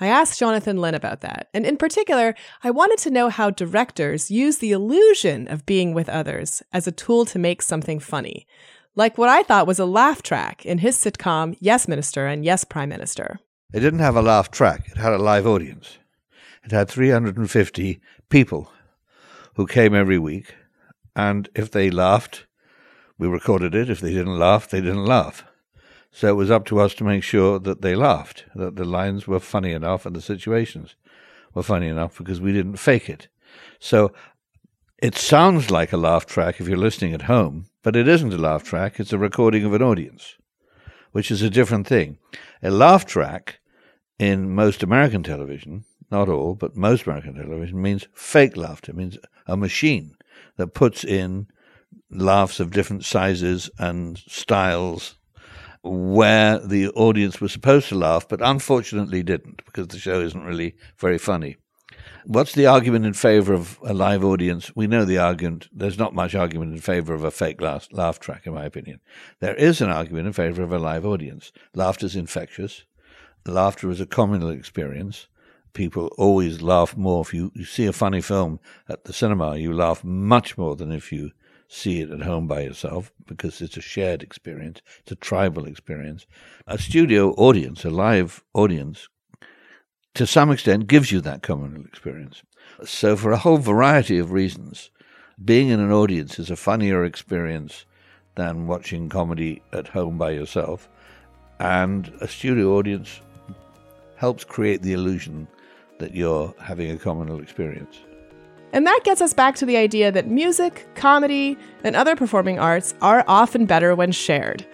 I 0.00 0.06
asked 0.06 0.38
Jonathan 0.38 0.78
Lynn 0.78 0.94
about 0.94 1.20
that, 1.20 1.48
and 1.52 1.66
in 1.66 1.76
particular, 1.76 2.34
I 2.62 2.70
wanted 2.70 2.98
to 3.00 3.10
know 3.10 3.28
how 3.28 3.50
directors 3.50 4.30
use 4.30 4.58
the 4.58 4.72
illusion 4.72 5.48
of 5.48 5.66
being 5.66 5.92
with 5.92 6.08
others 6.08 6.62
as 6.72 6.86
a 6.86 6.92
tool 6.92 7.26
to 7.26 7.38
make 7.38 7.60
something 7.60 8.00
funny, 8.00 8.46
like 8.96 9.18
what 9.18 9.28
I 9.28 9.42
thought 9.42 9.66
was 9.66 9.78
a 9.78 9.84
laugh 9.84 10.22
track 10.22 10.64
in 10.64 10.78
his 10.78 10.96
sitcom 10.96 11.56
Yes 11.60 11.88
Minister 11.88 12.26
and 12.26 12.44
Yes 12.44 12.64
Prime 12.64 12.88
Minister. 12.88 13.40
It 13.72 13.80
didn't 13.80 14.00
have 14.00 14.16
a 14.16 14.22
laugh 14.22 14.50
track, 14.50 14.88
it 14.88 14.98
had 14.98 15.12
a 15.12 15.18
live 15.18 15.46
audience. 15.46 15.98
It 16.64 16.70
had 16.70 16.88
350 16.88 18.00
people 18.30 18.70
who 19.56 19.66
came 19.66 19.94
every 19.94 20.18
week, 20.18 20.54
and 21.14 21.48
if 21.54 21.70
they 21.70 21.90
laughed, 21.90 22.46
we 23.18 23.28
recorded 23.28 23.74
it. 23.74 23.90
If 23.90 24.00
they 24.00 24.12
didn't 24.12 24.38
laugh, 24.38 24.68
they 24.68 24.80
didn't 24.80 25.04
laugh. 25.04 25.44
So 26.10 26.28
it 26.28 26.36
was 26.36 26.50
up 26.50 26.64
to 26.66 26.80
us 26.80 26.94
to 26.94 27.04
make 27.04 27.22
sure 27.22 27.58
that 27.58 27.82
they 27.82 27.94
laughed, 27.94 28.44
that 28.54 28.76
the 28.76 28.84
lines 28.84 29.26
were 29.26 29.40
funny 29.40 29.72
enough 29.72 30.06
and 30.06 30.14
the 30.14 30.20
situations 30.20 30.94
were 31.54 31.62
funny 31.62 31.88
enough 31.88 32.16
because 32.16 32.40
we 32.40 32.52
didn't 32.52 32.76
fake 32.76 33.08
it. 33.08 33.28
So 33.78 34.12
it 34.98 35.16
sounds 35.16 35.70
like 35.70 35.92
a 35.92 35.96
laugh 35.96 36.24
track 36.24 36.60
if 36.60 36.68
you're 36.68 36.76
listening 36.76 37.14
at 37.14 37.22
home, 37.22 37.66
but 37.84 37.94
it 37.94 38.08
isn't 38.08 38.32
a 38.32 38.38
laugh 38.38 38.64
track. 38.64 38.98
It's 38.98 39.12
a 39.12 39.18
recording 39.18 39.64
of 39.64 39.74
an 39.74 39.82
audience, 39.82 40.36
which 41.12 41.30
is 41.30 41.42
a 41.42 41.50
different 41.50 41.86
thing. 41.86 42.18
A 42.62 42.70
laugh 42.70 43.04
track 43.04 43.60
in 44.18 44.52
most 44.52 44.82
American 44.82 45.22
television, 45.22 45.84
not 46.10 46.28
all, 46.28 46.54
but 46.54 46.74
most 46.74 47.06
American 47.06 47.34
television, 47.34 47.80
means 47.80 48.08
fake 48.14 48.56
laughter, 48.56 48.90
it 48.90 48.96
means 48.96 49.18
a 49.46 49.56
machine 49.56 50.16
that 50.56 50.68
puts 50.68 51.04
in 51.04 51.46
laughs 52.10 52.58
of 52.58 52.70
different 52.70 53.04
sizes 53.04 53.70
and 53.78 54.18
styles 54.18 55.16
where 55.82 56.58
the 56.60 56.88
audience 56.90 57.42
was 57.42 57.52
supposed 57.52 57.90
to 57.90 57.94
laugh, 57.94 58.26
but 58.26 58.40
unfortunately 58.40 59.22
didn't 59.22 59.62
because 59.66 59.88
the 59.88 59.98
show 59.98 60.20
isn't 60.20 60.44
really 60.44 60.74
very 60.96 61.18
funny. 61.18 61.58
What's 62.26 62.54
the 62.54 62.66
argument 62.66 63.04
in 63.04 63.12
favor 63.12 63.52
of 63.52 63.78
a 63.82 63.92
live 63.92 64.24
audience? 64.24 64.74
We 64.74 64.86
know 64.86 65.04
the 65.04 65.18
argument. 65.18 65.68
There's 65.72 65.98
not 65.98 66.14
much 66.14 66.34
argument 66.34 66.72
in 66.72 66.80
favor 66.80 67.12
of 67.12 67.22
a 67.22 67.30
fake 67.30 67.60
laugh, 67.60 67.88
laugh 67.92 68.18
track, 68.18 68.46
in 68.46 68.54
my 68.54 68.64
opinion. 68.64 69.00
There 69.40 69.54
is 69.54 69.80
an 69.80 69.90
argument 69.90 70.26
in 70.26 70.32
favor 70.32 70.62
of 70.62 70.72
a 70.72 70.78
live 70.78 71.04
audience. 71.04 71.52
Laughter 71.74 72.06
is 72.06 72.16
infectious. 72.16 72.84
Laughter 73.46 73.90
is 73.90 74.00
a 74.00 74.06
communal 74.06 74.48
experience. 74.50 75.26
People 75.74 76.06
always 76.16 76.62
laugh 76.62 76.96
more. 76.96 77.22
If 77.22 77.34
you, 77.34 77.50
you 77.54 77.64
see 77.64 77.86
a 77.86 77.92
funny 77.92 78.20
film 78.20 78.60
at 78.88 79.04
the 79.04 79.12
cinema, 79.12 79.56
you 79.56 79.74
laugh 79.74 80.02
much 80.02 80.56
more 80.56 80.76
than 80.76 80.92
if 80.92 81.12
you 81.12 81.32
see 81.68 82.00
it 82.00 82.10
at 82.10 82.22
home 82.22 82.46
by 82.46 82.60
yourself 82.60 83.12
because 83.26 83.60
it's 83.60 83.76
a 83.76 83.82
shared 83.82 84.22
experience, 84.22 84.80
it's 85.00 85.12
a 85.12 85.16
tribal 85.16 85.66
experience. 85.66 86.26
A 86.66 86.78
studio 86.78 87.32
audience, 87.32 87.84
a 87.84 87.90
live 87.90 88.44
audience, 88.54 89.08
to 90.14 90.26
some 90.26 90.50
extent 90.50 90.86
gives 90.86 91.10
you 91.12 91.20
that 91.20 91.42
communal 91.42 91.84
experience. 91.84 92.42
So, 92.84 93.16
for 93.16 93.32
a 93.32 93.38
whole 93.38 93.58
variety 93.58 94.18
of 94.18 94.32
reasons, 94.32 94.90
being 95.44 95.68
in 95.68 95.80
an 95.80 95.92
audience 95.92 96.38
is 96.38 96.50
a 96.50 96.56
funnier 96.56 97.04
experience 97.04 97.84
than 98.36 98.66
watching 98.66 99.08
comedy 99.08 99.62
at 99.72 99.88
home 99.88 100.18
by 100.18 100.30
yourself. 100.30 100.88
And 101.58 102.12
a 102.20 102.28
studio 102.28 102.76
audience 102.76 103.20
helps 104.16 104.44
create 104.44 104.82
the 104.82 104.92
illusion 104.92 105.46
that 105.98 106.14
you're 106.14 106.54
having 106.60 106.90
a 106.90 106.96
communal 106.96 107.40
experience. 107.40 107.98
And 108.72 108.86
that 108.86 109.00
gets 109.04 109.20
us 109.20 109.32
back 109.32 109.54
to 109.56 109.66
the 109.66 109.76
idea 109.76 110.10
that 110.10 110.26
music, 110.26 110.88
comedy, 110.96 111.56
and 111.84 111.94
other 111.94 112.16
performing 112.16 112.58
arts 112.58 112.94
are 113.00 113.24
often 113.28 113.66
better 113.66 113.94
when 113.94 114.10
shared. 114.10 114.66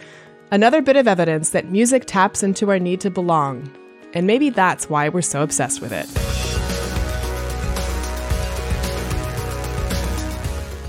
Another 0.50 0.80
bit 0.80 0.96
of 0.96 1.06
evidence 1.06 1.50
that 1.50 1.70
music 1.70 2.04
taps 2.06 2.42
into 2.42 2.70
our 2.70 2.78
need 2.78 3.00
to 3.02 3.10
belong. 3.10 3.70
And 4.12 4.26
maybe 4.26 4.50
that's 4.50 4.88
why 4.88 5.08
we're 5.08 5.22
so 5.22 5.42
obsessed 5.42 5.80
with 5.80 5.92
it. 5.92 6.06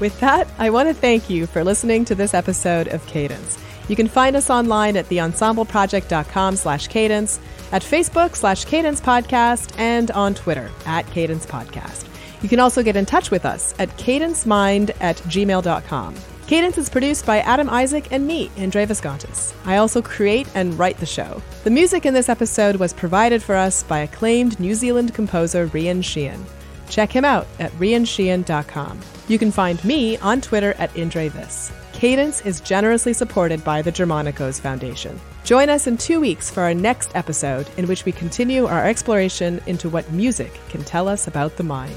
With 0.02 0.20
that, 0.20 0.48
I 0.58 0.72
want 0.72 0.90
to 0.90 0.96
thank 0.96 1.30
you 1.30 1.46
for 1.46 1.64
listening 1.64 2.06
to 2.06 2.16
this 2.16 2.34
episode 2.34 2.88
of 2.88 3.06
Cadence. 3.06 3.60
You 3.88 3.96
can 3.96 4.08
find 4.08 4.36
us 4.36 4.50
online 4.50 4.98
at 4.98 5.06
theensembleproject.com 5.08 6.56
slash 6.56 6.88
cadence, 6.88 7.40
at 7.72 7.84
Facebook 7.84 8.36
slash 8.36 8.66
cadence 8.66 9.00
podcast, 9.00 9.78
and 9.78 10.10
on 10.12 10.34
Twitter 10.34 10.72
at 10.86 11.06
cadence 11.08 11.46
podcast. 11.46 12.08
You 12.42 12.50
can 12.50 12.60
also 12.60 12.82
get 12.82 12.96
in 12.96 13.06
touch 13.06 13.30
with 13.30 13.46
us 13.46 13.76
at 13.78 13.90
cadencemind 13.98 14.96
at 15.00 15.18
gmail.com. 15.18 16.16
Cadence 16.48 16.78
is 16.78 16.90
produced 16.90 17.26
by 17.26 17.40
Adam 17.40 17.70
Isaac 17.70 18.12
and 18.12 18.28
me, 18.28 18.52
Indre 18.58 18.86
Viskontas. 18.86 19.54
I 19.66 19.78
also 19.78 20.02
create 20.02 20.48
and 20.54 20.78
write 20.78 20.98
the 20.98 21.06
show. 21.06 21.42
The 21.64 21.70
music 21.70 22.06
in 22.06 22.14
this 22.14 22.30
episode 22.30 22.76
was 22.76 22.94
provided 22.94 23.42
for 23.42 23.56
us 23.56 23.84
by 23.84 24.00
acclaimed 24.00 24.60
New 24.60 24.76
Zealand 24.76 25.14
composer 25.14 25.68
Rian 25.68 26.04
Sheehan. 26.04 26.46
Check 26.90 27.12
him 27.12 27.24
out 27.24 27.48
at 27.60 27.72
riansheehan.com. 27.74 29.00
You 29.30 29.40
can 29.40 29.50
find 29.50 29.84
me 29.86 30.18
on 30.18 30.42
Twitter 30.42 30.74
at 30.78 30.94
IndreVis. 30.94 31.72
Cadence 31.94 32.42
is 32.46 32.60
generously 32.60 33.14
supported 33.14 33.64
by 33.64 33.82
the 33.82 33.92
Germanacos 33.92 34.60
Foundation. 34.60 35.18
Join 35.46 35.70
us 35.70 35.88
in 35.88 35.98
two 35.98 36.20
weeks 36.20 36.52
for 36.52 36.64
our 36.64 36.74
next 36.74 37.16
episode, 37.16 37.70
in 37.78 37.88
which 37.88 38.04
we 38.04 38.12
continue 38.12 38.66
our 38.66 38.86
exploration 38.86 39.62
into 39.68 39.88
what 39.88 40.12
music 40.12 40.60
can 40.68 40.84
tell 40.84 41.08
us 41.08 41.28
about 41.28 41.56
the 41.56 41.64
mind. 41.64 41.96